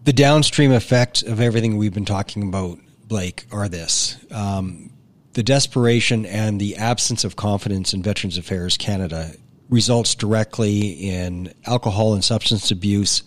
[0.06, 4.18] The downstream effects of everything we've been talking about, Blake, are this.
[4.32, 4.92] Um,
[5.34, 9.32] the desperation and the absence of confidence in Veterans Affairs Canada
[9.70, 13.24] results directly in alcohol and substance abuse,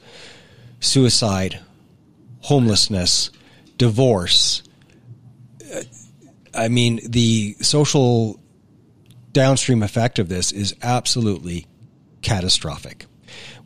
[0.80, 1.60] suicide,
[2.40, 3.30] homelessness,
[3.78, 4.62] divorce.
[6.54, 8.40] I mean, the social
[9.32, 11.66] downstream effect of this is absolutely
[12.22, 13.06] catastrophic.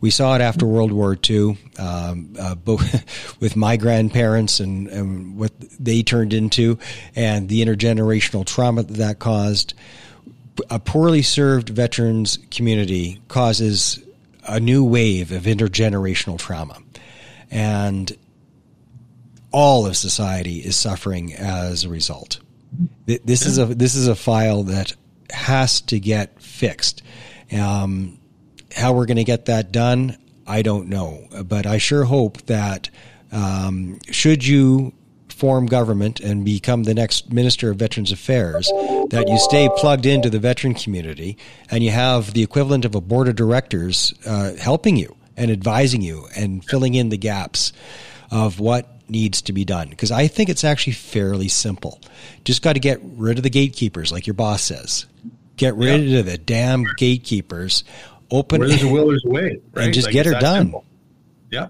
[0.01, 5.37] We saw it after World War II, um, uh, both with my grandparents and, and,
[5.37, 6.79] what they turned into,
[7.15, 9.75] and the intergenerational trauma that that caused.
[10.71, 14.03] A poorly served veterans community causes
[14.49, 16.79] a new wave of intergenerational trauma,
[17.51, 18.17] and
[19.53, 22.41] all of society is suffering as a result.
[23.07, 24.95] This is a this is a file that
[25.31, 27.03] has to get fixed.
[27.53, 28.19] Um,
[28.77, 30.17] how we're going to get that done,
[30.47, 31.27] I don't know.
[31.45, 32.91] But I sure hope that
[33.33, 34.93] um, should you
[35.29, 38.69] form government and become the next Minister of Veterans Affairs,
[39.11, 41.37] that you stay plugged into the veteran community
[41.71, 46.01] and you have the equivalent of a board of directors uh, helping you and advising
[46.01, 47.73] you and filling in the gaps
[48.31, 49.91] of what needs to be done.
[49.91, 52.01] Because I think it's actually fairly simple.
[52.45, 55.05] Just got to get rid of the gatekeepers, like your boss says.
[55.57, 56.21] Get rid yeah.
[56.21, 57.85] of the damn gatekeepers.
[58.31, 58.61] Open.
[58.61, 59.61] Where there's a will, there's a way.
[59.73, 59.85] Right?
[59.87, 60.65] And just like get her done.
[60.65, 60.85] Simple.
[61.51, 61.69] Yeah.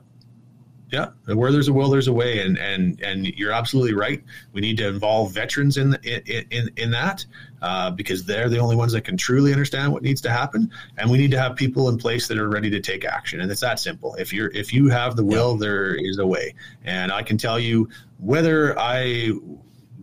[0.93, 4.23] Yeah, where there's a will, there's a way, and and and you're absolutely right.
[4.53, 7.27] We need to involve veterans in in in, in that
[7.61, 11.11] uh, because they're the only ones that can truly understand what needs to happen, and
[11.11, 13.41] we need to have people in place that are ready to take action.
[13.41, 14.15] And it's that simple.
[14.15, 15.59] If you're if you have the will, yeah.
[15.59, 16.55] there is a way.
[16.85, 17.89] And I can tell you
[18.19, 19.33] whether I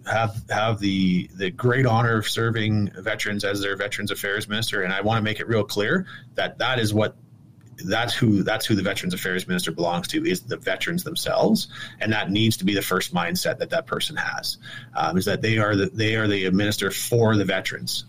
[0.05, 4.93] have have the the great honor of serving veterans as their Veterans Affairs Minister, and
[4.93, 7.15] I want to make it real clear that that is what
[7.85, 11.67] that's who that's who the Veterans Affairs Minister belongs to is the veterans themselves,
[11.99, 14.57] and that needs to be the first mindset that that person has
[14.95, 18.05] um, is that they are the they are the minister for the veterans.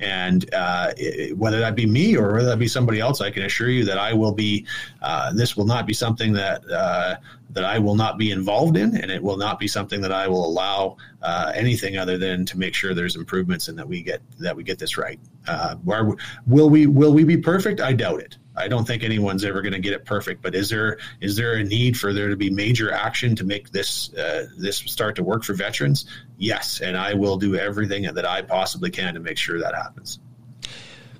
[0.00, 3.44] And uh, it, whether that be me or whether that be somebody else, I can
[3.44, 4.66] assure you that I will be.
[5.02, 7.16] Uh, this will not be something that uh,
[7.50, 10.26] that I will not be involved in, and it will not be something that I
[10.28, 14.22] will allow uh, anything other than to make sure there's improvements and that we get
[14.38, 15.20] that we get this right.
[15.46, 17.80] Uh, where will we will we be perfect?
[17.80, 18.38] I doubt it.
[18.56, 20.42] I don't think anyone's ever going to get it perfect.
[20.42, 23.70] But is there is there a need for there to be major action to make
[23.70, 26.06] this uh, this start to work for veterans?
[26.38, 30.18] Yes, and I will do everything that I possibly can to make sure that happens.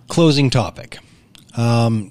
[0.08, 0.98] Closing topic.
[1.56, 2.10] Um,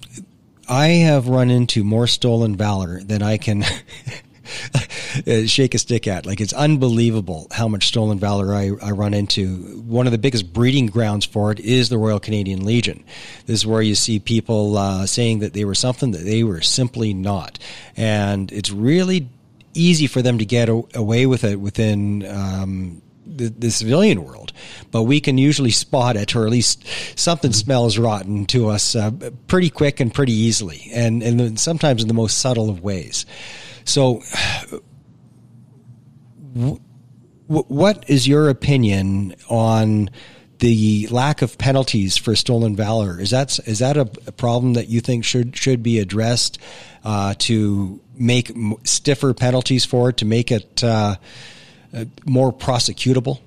[0.67, 3.65] I have run into more stolen valor than I can
[5.47, 6.25] shake a stick at.
[6.25, 9.81] Like it's unbelievable how much stolen valor I, I run into.
[9.81, 13.03] One of the biggest breeding grounds for it is the Royal Canadian Legion.
[13.45, 16.61] This is where you see people uh, saying that they were something that they were
[16.61, 17.59] simply not,
[17.95, 19.29] and it's really
[19.73, 22.25] easy for them to get away with it within.
[22.25, 24.51] Um, the, the, civilian world,
[24.91, 26.85] but we can usually spot it, or at least
[27.17, 29.11] something smells rotten to us uh,
[29.47, 33.25] pretty quick and pretty easily, and and sometimes in the most subtle of ways.
[33.89, 34.21] So,
[37.47, 40.11] what is your opinion on
[40.59, 43.19] the lack of penalties for stolen valor?
[43.19, 46.59] Is that is that a, problem that you think should should be addressed
[47.03, 48.51] uh, to make
[48.83, 51.15] stiffer penalties for it to make it uh,
[51.91, 53.39] uh more prosecutable?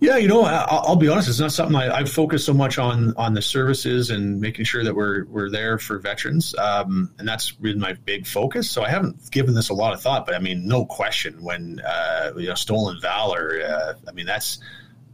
[0.00, 1.28] Yeah, you know, I'll, I'll, be honest.
[1.28, 4.84] It's not something I, have focused so much on on the services and making sure
[4.84, 8.70] that we're we're there for veterans, um, and that's been my big focus.
[8.70, 11.80] So I haven't given this a lot of thought, but I mean, no question, when
[11.80, 14.60] uh, you know, stolen valor, uh, I mean, that's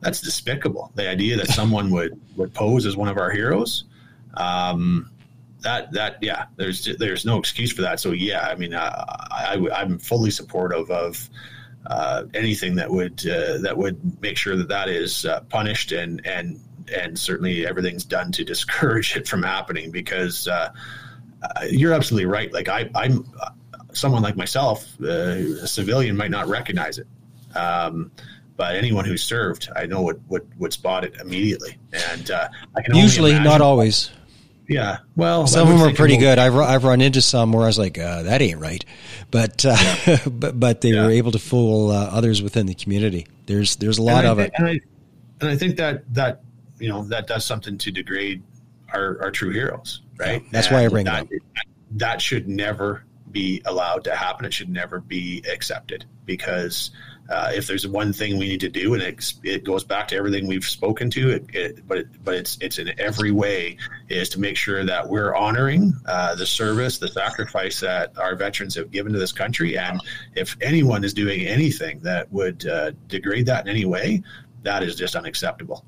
[0.00, 0.92] that's despicable.
[0.96, 3.84] The idea that someone would would pose as one of our heroes,
[4.34, 5.10] um,
[5.62, 8.00] that that yeah, there's there's no excuse for that.
[8.00, 8.86] So yeah, I mean, I,
[9.30, 11.30] I I'm fully supportive of
[11.86, 16.24] uh, anything that would uh, that would make sure that that is uh, punished and
[16.26, 16.60] and
[16.94, 20.70] and certainly everything's done to discourage it from happening because uh,
[21.42, 22.52] uh, you're absolutely right.
[22.52, 23.26] Like I, I'm
[23.92, 27.06] someone like myself, a civilian might not recognize it.
[27.54, 28.10] Um,
[28.56, 31.76] but anyone who served, I know would, would, would spot it immediately.
[32.12, 34.10] And I can usually not always.
[34.68, 34.98] Yeah.
[35.14, 36.38] Well, some of them are pretty good.
[36.38, 38.84] I've, I've run into some where I was like, uh, that ain't right.
[39.30, 40.18] But, uh, yeah.
[40.30, 41.04] but, but they yeah.
[41.04, 43.26] were able to fool uh, others within the community.
[43.46, 44.52] There's, there's a lot of it.
[44.56, 44.80] And I,
[45.40, 46.42] and I think that, that,
[46.78, 48.42] you know, that does something to degrade
[48.92, 50.42] our, our true heroes, right?
[50.42, 54.46] Yeah, that's and why I bring that, that That should never be allowed to happen.
[54.46, 56.90] It should never be accepted because,
[57.30, 60.16] uh, if there's one thing we need to do, and it, it goes back to
[60.16, 63.76] everything we've spoken to, it, it, but but it's it's in every way
[64.08, 68.74] is to make sure that we're honoring uh, the service, the sacrifice that our veterans
[68.74, 70.00] have given to this country, and
[70.34, 74.22] if anyone is doing anything that would uh, degrade that in any way,
[74.62, 75.84] that is just unacceptable.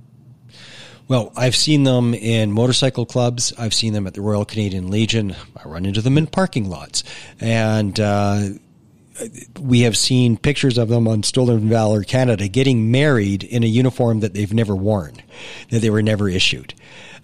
[1.08, 3.52] Well, I've seen them in motorcycle clubs.
[3.56, 5.36] I've seen them at the Royal Canadian Legion.
[5.56, 7.04] I run into them in parking lots,
[7.40, 8.48] and uh,
[9.60, 14.20] we have seen pictures of them on Stolen Valor Canada getting married in a uniform
[14.20, 15.22] that they've never worn,
[15.70, 16.74] that they were never issued.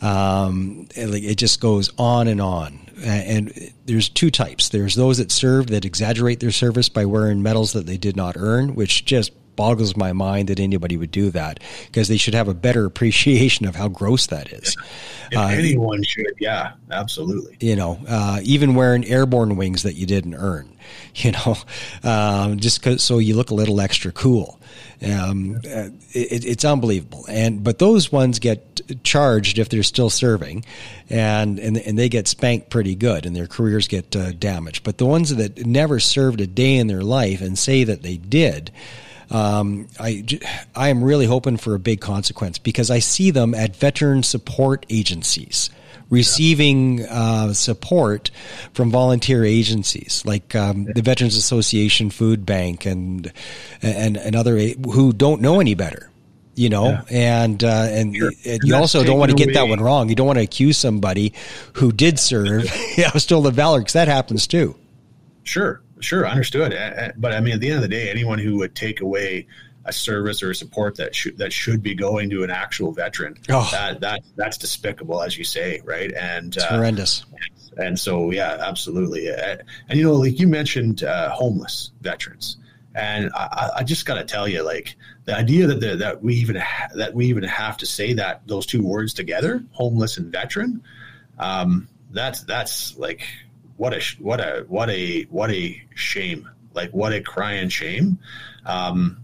[0.00, 2.80] Um, it just goes on and on.
[3.04, 4.68] And there's two types.
[4.68, 8.36] There's those that serve that exaggerate their service by wearing medals that they did not
[8.36, 12.48] earn, which just boggles my mind that anybody would do that because they should have
[12.48, 14.76] a better appreciation of how gross that is.
[15.34, 17.56] Uh, anyone should, yeah, absolutely.
[17.60, 20.72] You know, uh, even wearing airborne wings that you didn't earn.
[21.14, 21.56] you know,
[22.02, 24.58] um, just so you look a little extra cool.
[25.04, 27.24] Um, uh, it, it's unbelievable.
[27.28, 30.64] And but those ones get charged if they're still serving,
[31.10, 34.84] and and and they get spanked pretty good, and their careers get uh, damaged.
[34.84, 38.16] But the ones that never served a day in their life and say that they
[38.16, 38.70] did.
[39.32, 40.24] Um, I,
[40.74, 44.84] I am really hoping for a big consequence because I see them at veteran support
[44.90, 45.70] agencies
[46.10, 48.30] receiving uh, support
[48.74, 53.32] from volunteer agencies like um, the Veterans Association Food Bank and
[53.80, 56.10] and and other who don't know any better
[56.54, 56.88] you know?
[56.88, 57.02] Yeah.
[57.10, 59.54] and uh, and, and you also don't want to get away.
[59.54, 60.10] that one wrong.
[60.10, 61.32] You don't want to accuse somebody
[61.74, 62.70] who did serve.
[62.98, 64.76] Yeah stolen valor because that happens too.
[65.44, 66.72] Sure sure understood
[67.16, 69.46] but i mean at the end of the day anyone who would take away
[69.84, 73.36] a service or a support that should that should be going to an actual veteran.
[73.48, 73.68] Oh.
[73.72, 76.12] That that that's despicable, as you say, right?
[76.12, 77.24] And uh, horrendous.
[77.76, 79.28] And so, yeah, absolutely.
[79.28, 82.58] And, and you know, like you mentioned, uh, homeless veterans,
[82.94, 86.34] and I, I just got to tell you, like the idea that the, that we
[86.34, 90.30] even ha- that we even have to say that those two words together, homeless and
[90.30, 90.82] veteran,
[91.38, 93.26] um, that's that's like
[93.76, 98.18] what a what a what a what a shame, like what a crying shame.
[98.64, 99.22] Um,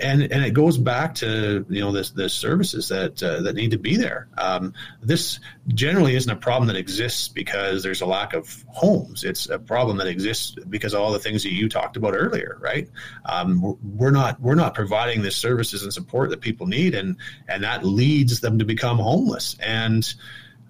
[0.00, 3.72] and and it goes back to you know this the services that uh, that need
[3.72, 4.28] to be there.
[4.38, 9.24] Um, this generally isn't a problem that exists because there's a lack of homes.
[9.24, 12.58] It's a problem that exists because of all the things that you talked about earlier,
[12.60, 12.88] right?
[13.24, 17.16] Um, we're not we're not providing the services and support that people need, and
[17.48, 19.56] and that leads them to become homeless.
[19.60, 20.12] And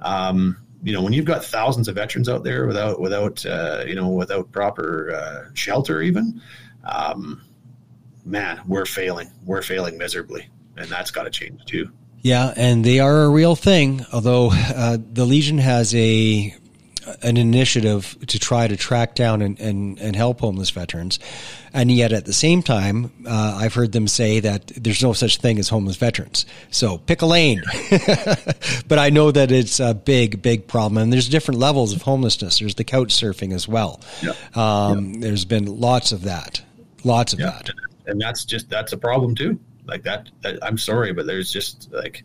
[0.00, 3.94] um, you know when you've got thousands of veterans out there without without uh, you
[3.94, 6.40] know without proper uh, shelter, even.
[6.84, 7.42] Um,
[8.24, 9.30] man, we're failing.
[9.44, 11.90] We're failing miserably, and that's got to change too.
[12.20, 14.04] Yeah, and they are a real thing.
[14.12, 16.54] Although uh, the Legion has a
[17.22, 21.18] an initiative to try to track down and, and, and help homeless veterans.
[21.72, 25.38] And yet at the same time, uh, I've heard them say that there's no such
[25.38, 26.46] thing as homeless veterans.
[26.70, 27.62] So pick a lane.
[28.88, 31.02] but I know that it's a big, big problem.
[31.02, 32.58] And there's different levels of homelessness.
[32.58, 34.00] There's the couch surfing as well.
[34.22, 34.32] Yeah.
[34.54, 35.20] Um, yeah.
[35.20, 36.62] There's been lots of that.
[37.04, 37.50] Lots of yeah.
[37.50, 37.70] that
[38.08, 39.60] and that's just that's a problem too.
[39.86, 42.24] Like that, that I'm sorry, but there's just like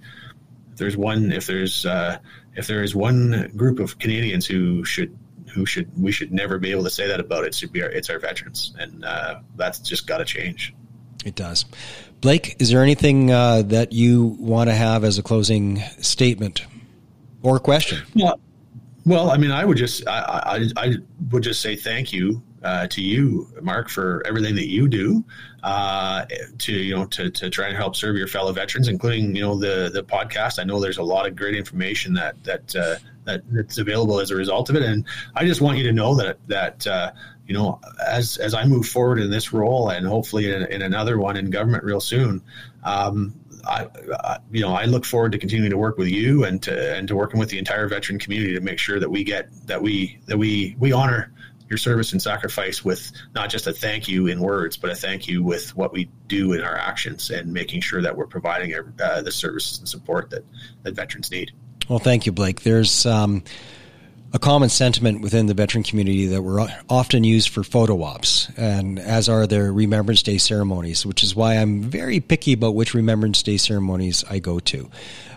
[0.77, 2.17] there's one if there's uh,
[2.55, 5.17] if there is one group of Canadians who should
[5.53, 7.89] who should we should never be able to say that about it should be our
[7.89, 10.73] it's our veterans, and uh, that's just got to change.
[11.25, 11.65] It does.
[12.21, 16.65] Blake, is there anything uh, that you want to have as a closing statement
[17.41, 18.01] or question?
[18.15, 18.39] Well,
[19.05, 20.93] well, I mean, I would just I, I, I
[21.31, 25.23] would just say thank you uh, to you, Mark, for everything that you do
[25.63, 26.25] uh,
[26.57, 29.57] to you know to, to try and help serve your fellow veterans, including you know
[29.57, 30.59] the the podcast.
[30.59, 34.29] I know there's a lot of great information that that uh, that that's available as
[34.29, 35.05] a result of it, and
[35.35, 37.11] I just want you to know that that uh,
[37.47, 41.17] you know as as I move forward in this role and hopefully in, in another
[41.17, 42.41] one in government real soon.
[42.83, 43.33] Um,
[43.65, 43.87] I,
[44.19, 47.07] I, you know, I look forward to continuing to work with you and to and
[47.07, 50.19] to working with the entire veteran community to make sure that we get that we
[50.25, 51.31] that we we honor
[51.69, 55.27] your service and sacrifice with not just a thank you in words, but a thank
[55.27, 59.21] you with what we do in our actions and making sure that we're providing uh,
[59.21, 60.43] the services and support that,
[60.83, 61.51] that veterans need.
[61.89, 62.61] Well, thank you, Blake.
[62.61, 63.43] There's um,
[64.33, 68.99] a common sentiment within the veteran community that we're often used for photo ops, and
[68.99, 73.43] as are their Remembrance Day ceremonies, which is why I'm very picky about which Remembrance
[73.43, 74.89] Day ceremonies I go to.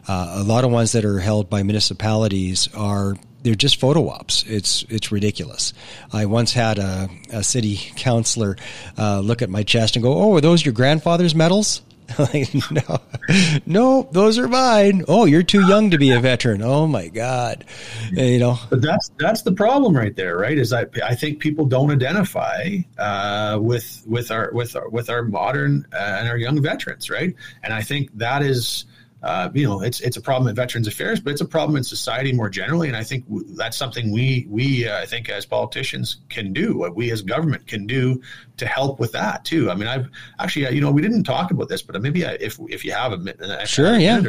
[0.08, 4.44] Uh, a lot of ones that are held by municipalities are they're just photo ops.
[4.46, 5.72] It's it's ridiculous.
[6.12, 8.56] I once had a, a city councilor
[8.98, 11.82] uh, look at my chest and go, "Oh, are those your grandfather's medals?"
[12.18, 13.00] like, no,
[13.66, 15.04] no, those are mine.
[15.08, 16.62] Oh, you're too young to be a veteran.
[16.62, 17.64] Oh my God,
[18.12, 18.58] you know.
[18.70, 20.56] But that's that's the problem right there, right?
[20.56, 25.22] Is I I think people don't identify uh, with with our with our with our
[25.22, 27.34] modern uh, and our young veterans, right?
[27.62, 28.84] And I think that is
[29.22, 31.82] uh, you know, it's it's a problem in Veterans Affairs, but it's a problem in
[31.82, 32.88] society more generally.
[32.88, 36.76] And I think w- that's something we we uh, I think as politicians can do,
[36.76, 38.20] what we as government can do
[38.58, 39.70] to help with that too.
[39.70, 40.08] I mean, I've
[40.38, 43.12] actually, uh, you know, we didn't talk about this, but maybe if if you have
[43.12, 44.24] a minute, sure, yeah, I'd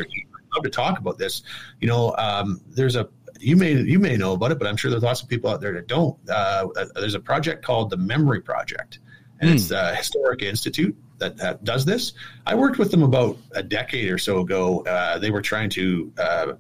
[0.55, 1.43] love to talk about this.
[1.81, 3.09] You know, um, there's a
[3.39, 5.59] you may you may know about it, but I'm sure there's lots of people out
[5.59, 6.17] there that don't.
[6.29, 8.99] Uh, uh there's a project called the Memory Project,
[9.41, 9.53] and mm.
[9.53, 12.13] it's a historic institute that, that, does this.
[12.45, 14.85] I worked with them about a decade or so ago.
[14.85, 16.53] Uh, they were trying to uh,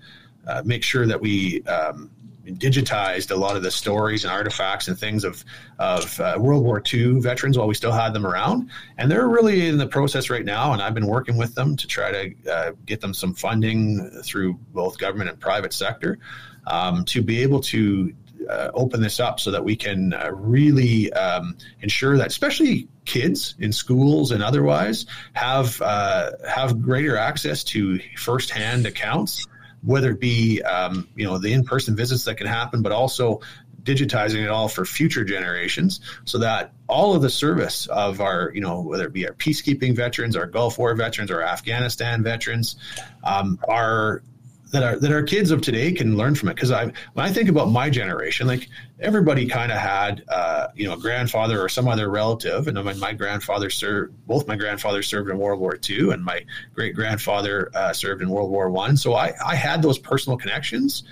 [0.47, 2.09] uh, make sure that we um,
[2.53, 5.43] digitized a lot of the stories and artifacts and things of
[5.79, 8.69] of uh, World War II veterans while we still had them around.
[8.97, 10.73] And they're really in the process right now.
[10.73, 14.53] And I've been working with them to try to uh, get them some funding through
[14.73, 16.19] both government and private sector
[16.67, 18.13] um, to be able to
[18.49, 23.55] uh, open this up so that we can uh, really um, ensure that, especially kids
[23.59, 29.45] in schools and otherwise, have uh, have greater access to firsthand accounts
[29.83, 33.39] whether it be um, you know the in-person visits that can happen, but also
[33.87, 38.59] digitizing it all for future generations so that all of the service of our, you
[38.59, 42.75] know, whether it be our peacekeeping veterans, our Gulf War veterans, our Afghanistan veterans,
[43.23, 44.23] um, are
[44.71, 46.55] that our that our kids of today can learn from it.
[46.55, 50.87] Because I when I think about my generation, like everybody kind of had uh, you
[50.87, 54.13] know a grandfather or some other relative, and my, my grandfather served.
[54.27, 56.43] Both my grandfathers served in World War II, and my
[56.73, 58.97] great grandfather uh, served in World War One.
[58.97, 61.03] So I I had those personal connections.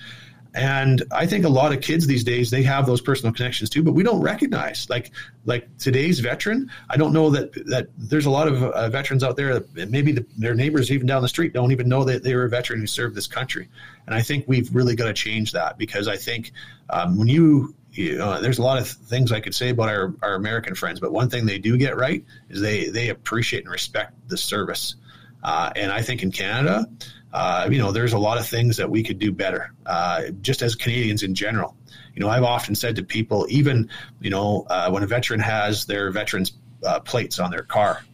[0.55, 3.83] And I think a lot of kids these days they have those personal connections too,
[3.83, 5.11] but we don't recognize like
[5.43, 6.71] like today's veteran.
[6.89, 10.13] I don't know that that there's a lot of uh, veterans out there that maybe
[10.13, 12.79] the, their neighbors even down the street don't even know that they were a veteran
[12.79, 13.67] who served this country.
[14.07, 16.53] And I think we've really got to change that because I think
[16.89, 20.13] um, when you you know, there's a lot of things I could say about our,
[20.21, 23.71] our American friends, but one thing they do get right is they they appreciate and
[23.71, 24.95] respect the service.
[25.43, 26.87] Uh, and I think in Canada,
[27.35, 30.61] uh, you know, there's a lot of things that we could do better, uh, just
[30.61, 31.75] as Canadians in general.
[32.13, 33.89] You know, I've often said to people, even,
[34.21, 36.53] you know, uh, when a veteran has their veterans
[36.85, 38.05] uh, plates on their car,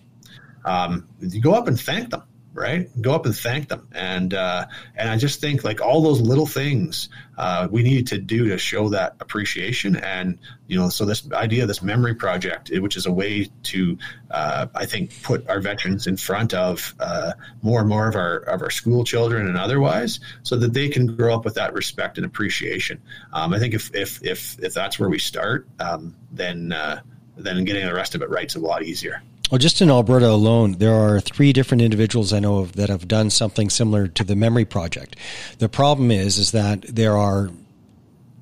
[0.66, 2.90] um, you go up and thank them right?
[3.02, 3.88] Go up and thank them.
[3.94, 8.18] And uh, and I just think like all those little things uh, we need to
[8.18, 9.96] do to show that appreciation.
[9.96, 10.38] And
[10.68, 13.98] you know, so this idea, this memory project, which is a way to
[14.30, 18.38] uh, I think put our veterans in front of uh, more and more of our
[18.38, 22.18] of our school children and otherwise, so that they can grow up with that respect
[22.18, 23.02] and appreciation.
[23.34, 27.02] Um, I think if if if if that's where we start, um, then uh,
[27.38, 29.22] then getting the rest of it right is a lot easier.
[29.52, 33.06] Well, just in Alberta alone, there are three different individuals I know of that have
[33.06, 35.18] done something similar to the Memory Project.
[35.60, 37.50] The problem is, is that there are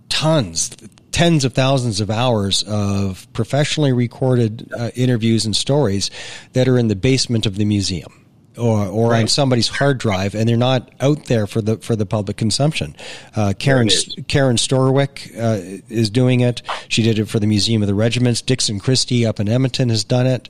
[0.10, 0.70] tons,
[1.12, 6.12] tens of thousands of hours of professionally recorded uh, interviews and stories
[6.53, 9.22] that are in the basement of the museum or, or right.
[9.22, 12.95] on somebody's hard drive, and they're not out there for the for the public consumption.
[13.36, 13.89] Uh, Karen
[14.28, 16.62] Karen Storwick uh, is doing it.
[16.88, 18.41] She did it for the Museum of the Regiments.
[18.41, 20.49] Dixon Christie up in Edmonton has done it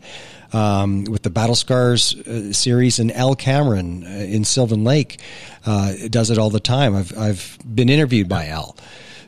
[0.54, 5.20] um, with the Battle Scars uh, series, and Al Cameron uh, in Sylvan Lake
[5.66, 6.96] uh, does it all the time.
[6.96, 8.76] I've I've been interviewed by Al,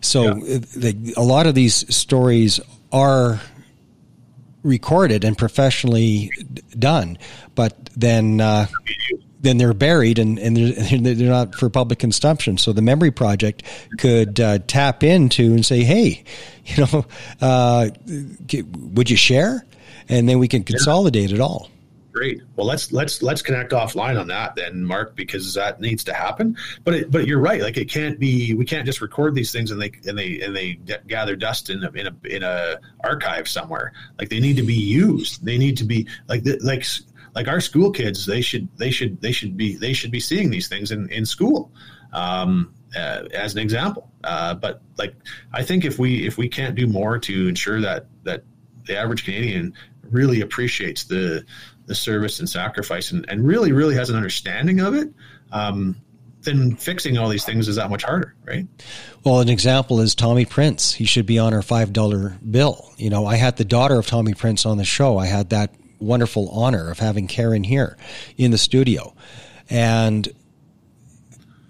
[0.02, 0.60] so yeah.
[0.76, 2.60] the, a lot of these stories
[2.92, 3.40] are
[4.64, 6.32] recorded and professionally
[6.78, 7.18] done,
[7.56, 8.68] but then uh,
[9.42, 12.58] then they're buried and, and they're, they're, not for public consumption.
[12.58, 13.64] So the Memory Project
[13.98, 16.24] could uh, tap into and say, hey,
[16.66, 17.06] you know,
[17.42, 17.90] uh,
[18.94, 19.66] would you share?
[20.10, 21.36] And then we can consolidate yeah.
[21.36, 21.70] it all.
[22.12, 22.42] Great.
[22.58, 26.58] Well, let's let's let's connect offline on that then, Mark, because that needs to happen.
[26.84, 27.62] But it, but you're right.
[27.62, 28.54] Like it can't be.
[28.54, 30.74] We can't just record these things and they and they and they
[31.08, 33.94] gather dust in a, in a in a archive somewhere.
[34.20, 35.46] Like they need to be used.
[35.46, 36.86] They need to be like like
[37.34, 38.26] like our school kids.
[38.26, 41.26] They should they should they should be they should be seeing these things in in
[41.26, 41.72] school.
[42.12, 44.12] Um, uh, as an example.
[44.24, 45.16] Uh, but like,
[45.54, 48.44] I think if we if we can't do more to ensure that that
[48.86, 49.74] the average Canadian
[50.12, 51.46] really appreciates the
[51.88, 55.10] the service and sacrifice and, and really really has an understanding of it
[55.52, 55.96] um,
[56.44, 58.68] then fixing all these things is that much harder right?
[59.24, 60.94] Well an example is tommy prince.
[60.94, 62.92] He should be on our five dollar bill.
[62.98, 65.18] You know i had the daughter of tommy prince on the show.
[65.18, 67.96] I had that wonderful honor of having karen here
[68.38, 69.14] in the studio.
[69.70, 70.28] And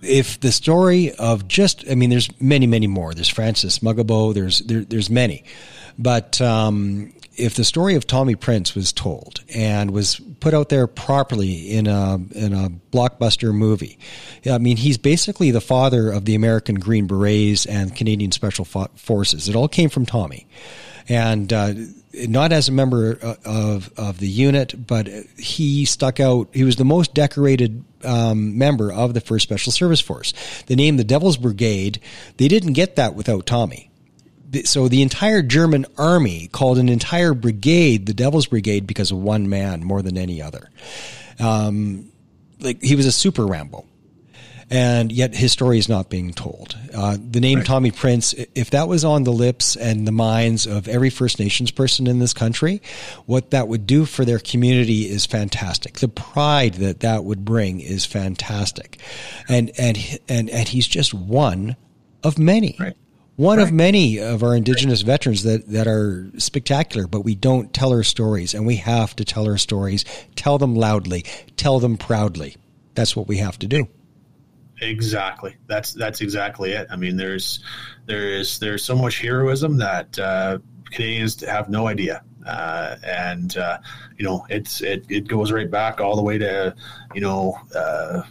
[0.02, 3.14] if the story of just i mean there's many many more.
[3.14, 4.34] There's francis mugabo.
[4.34, 5.44] There's there, there's many.
[6.00, 10.88] But um, if the story of Tommy Prince was told and was put out there
[10.88, 13.98] properly in a in a blockbuster movie,
[14.50, 19.48] I mean, he's basically the father of the American Green Berets and Canadian Special Forces.
[19.48, 20.48] It all came from Tommy,
[21.08, 21.52] and.
[21.52, 21.74] Uh,
[22.14, 25.08] not as a member uh, of of the unit, but
[25.38, 26.50] he stuck out.
[26.52, 30.34] He was the most decorated um, member of the First Special Service Force.
[30.68, 32.01] The name the Devil's Brigade,
[32.36, 33.91] they didn't get that without Tommy
[34.64, 39.50] so the entire German army called an entire brigade the Devil's Brigade because of one
[39.50, 40.70] man more than any other.
[41.40, 42.12] Um,
[42.60, 43.86] like he was a super Rambo.
[44.74, 46.78] And yet his story is not being told.
[46.96, 47.68] Uh, the name right.
[47.68, 51.72] Tommy Prince, if that was on the lips and the minds of every First Nations
[51.72, 52.82] person in this country,
[53.26, 56.00] what that would do for their community is fantastic.
[56.00, 58.98] The pride that that would bring is fantastic.
[59.50, 59.98] And, and,
[60.30, 61.76] and, and he's just one
[62.24, 62.78] of many.
[62.80, 62.96] Right
[63.36, 63.67] one right.
[63.67, 68.03] of many of our indigenous veterans that, that are spectacular, but we don't tell our
[68.03, 70.05] stories and we have to tell our stories,
[70.36, 71.24] tell them loudly,
[71.58, 72.55] tell them proudly.
[72.93, 73.87] That's what we have to do.
[74.82, 75.55] Exactly.
[75.67, 76.87] That's, that's exactly it.
[76.89, 77.63] I mean, there's,
[78.05, 80.59] there is, there's so much heroism that, uh,
[80.91, 82.24] Canadians have no idea.
[82.45, 83.78] Uh, and, uh,
[84.17, 86.75] you know, it's, it, it goes right back all the way to,
[87.13, 88.24] you know, uh,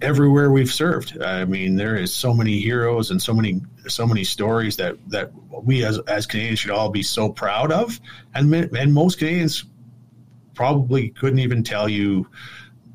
[0.00, 1.20] everywhere we've served.
[1.20, 5.30] I mean, there is so many heroes and so many so many stories that that
[5.50, 8.00] we as as Canadians should all be so proud of,
[8.34, 9.64] and and most Canadians
[10.54, 12.26] probably couldn't even tell you,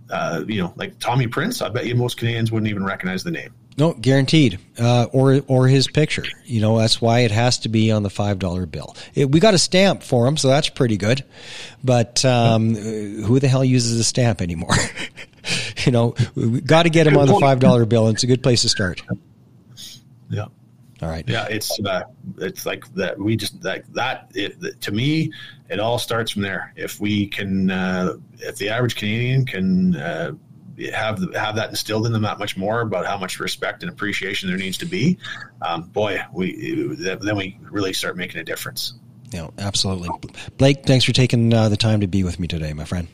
[0.10, 1.62] uh, you know, like Tommy Prince.
[1.62, 3.54] I bet you most Canadians wouldn't even recognize the name.
[3.78, 4.60] No, guaranteed.
[4.80, 6.24] Uh, or or his picture.
[6.46, 8.96] You know, that's why it has to be on the five dollar bill.
[9.14, 11.24] It, we got a stamp for him, so that's pretty good.
[11.84, 14.76] But um, who the hell uses a stamp anymore?
[15.86, 18.07] you know, we got to get him on the five dollar bill.
[18.07, 19.02] And it's a good place to start.
[20.30, 20.45] Yeah.
[21.02, 21.28] All right.
[21.28, 22.03] Yeah, it's uh,
[22.38, 23.20] it's like that.
[23.20, 24.32] We just like that.
[24.34, 25.32] It, to me,
[25.70, 26.74] it all starts from there.
[26.76, 30.32] If we can, uh, if the average Canadian can uh,
[30.94, 34.48] have have that instilled in them that much more about how much respect and appreciation
[34.49, 35.18] there needs to be,
[35.62, 38.94] um, boy, we then we really start making a difference.
[39.32, 40.10] Yeah, absolutely.
[40.57, 43.10] Blake, thanks for taking uh, the time to be with me today, my friend.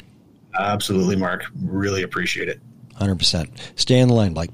[0.60, 1.45] Absolutely, Mark.
[1.64, 2.61] Really appreciate it.
[2.95, 3.49] Hundred percent.
[3.76, 4.52] Stay on the line, Blake.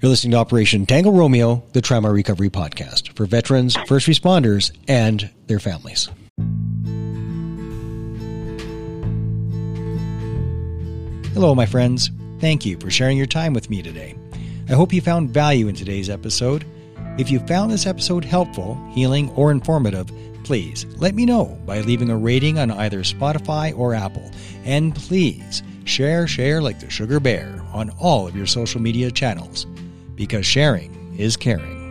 [0.00, 5.30] You're listening to Operation Tango Romeo, the Trauma Recovery Podcast for veterans, first responders, and
[5.46, 6.08] their families.
[11.34, 12.10] Hello, my friends.
[12.40, 14.16] Thank you for sharing your time with me today.
[14.68, 16.66] I hope you found value in today's episode.
[17.16, 20.10] If you found this episode helpful, healing, or informative,
[20.52, 24.30] please let me know by leaving a rating on either Spotify or Apple.
[24.66, 29.64] And please share, share like the sugar bear on all of your social media channels
[30.14, 31.81] because sharing is caring.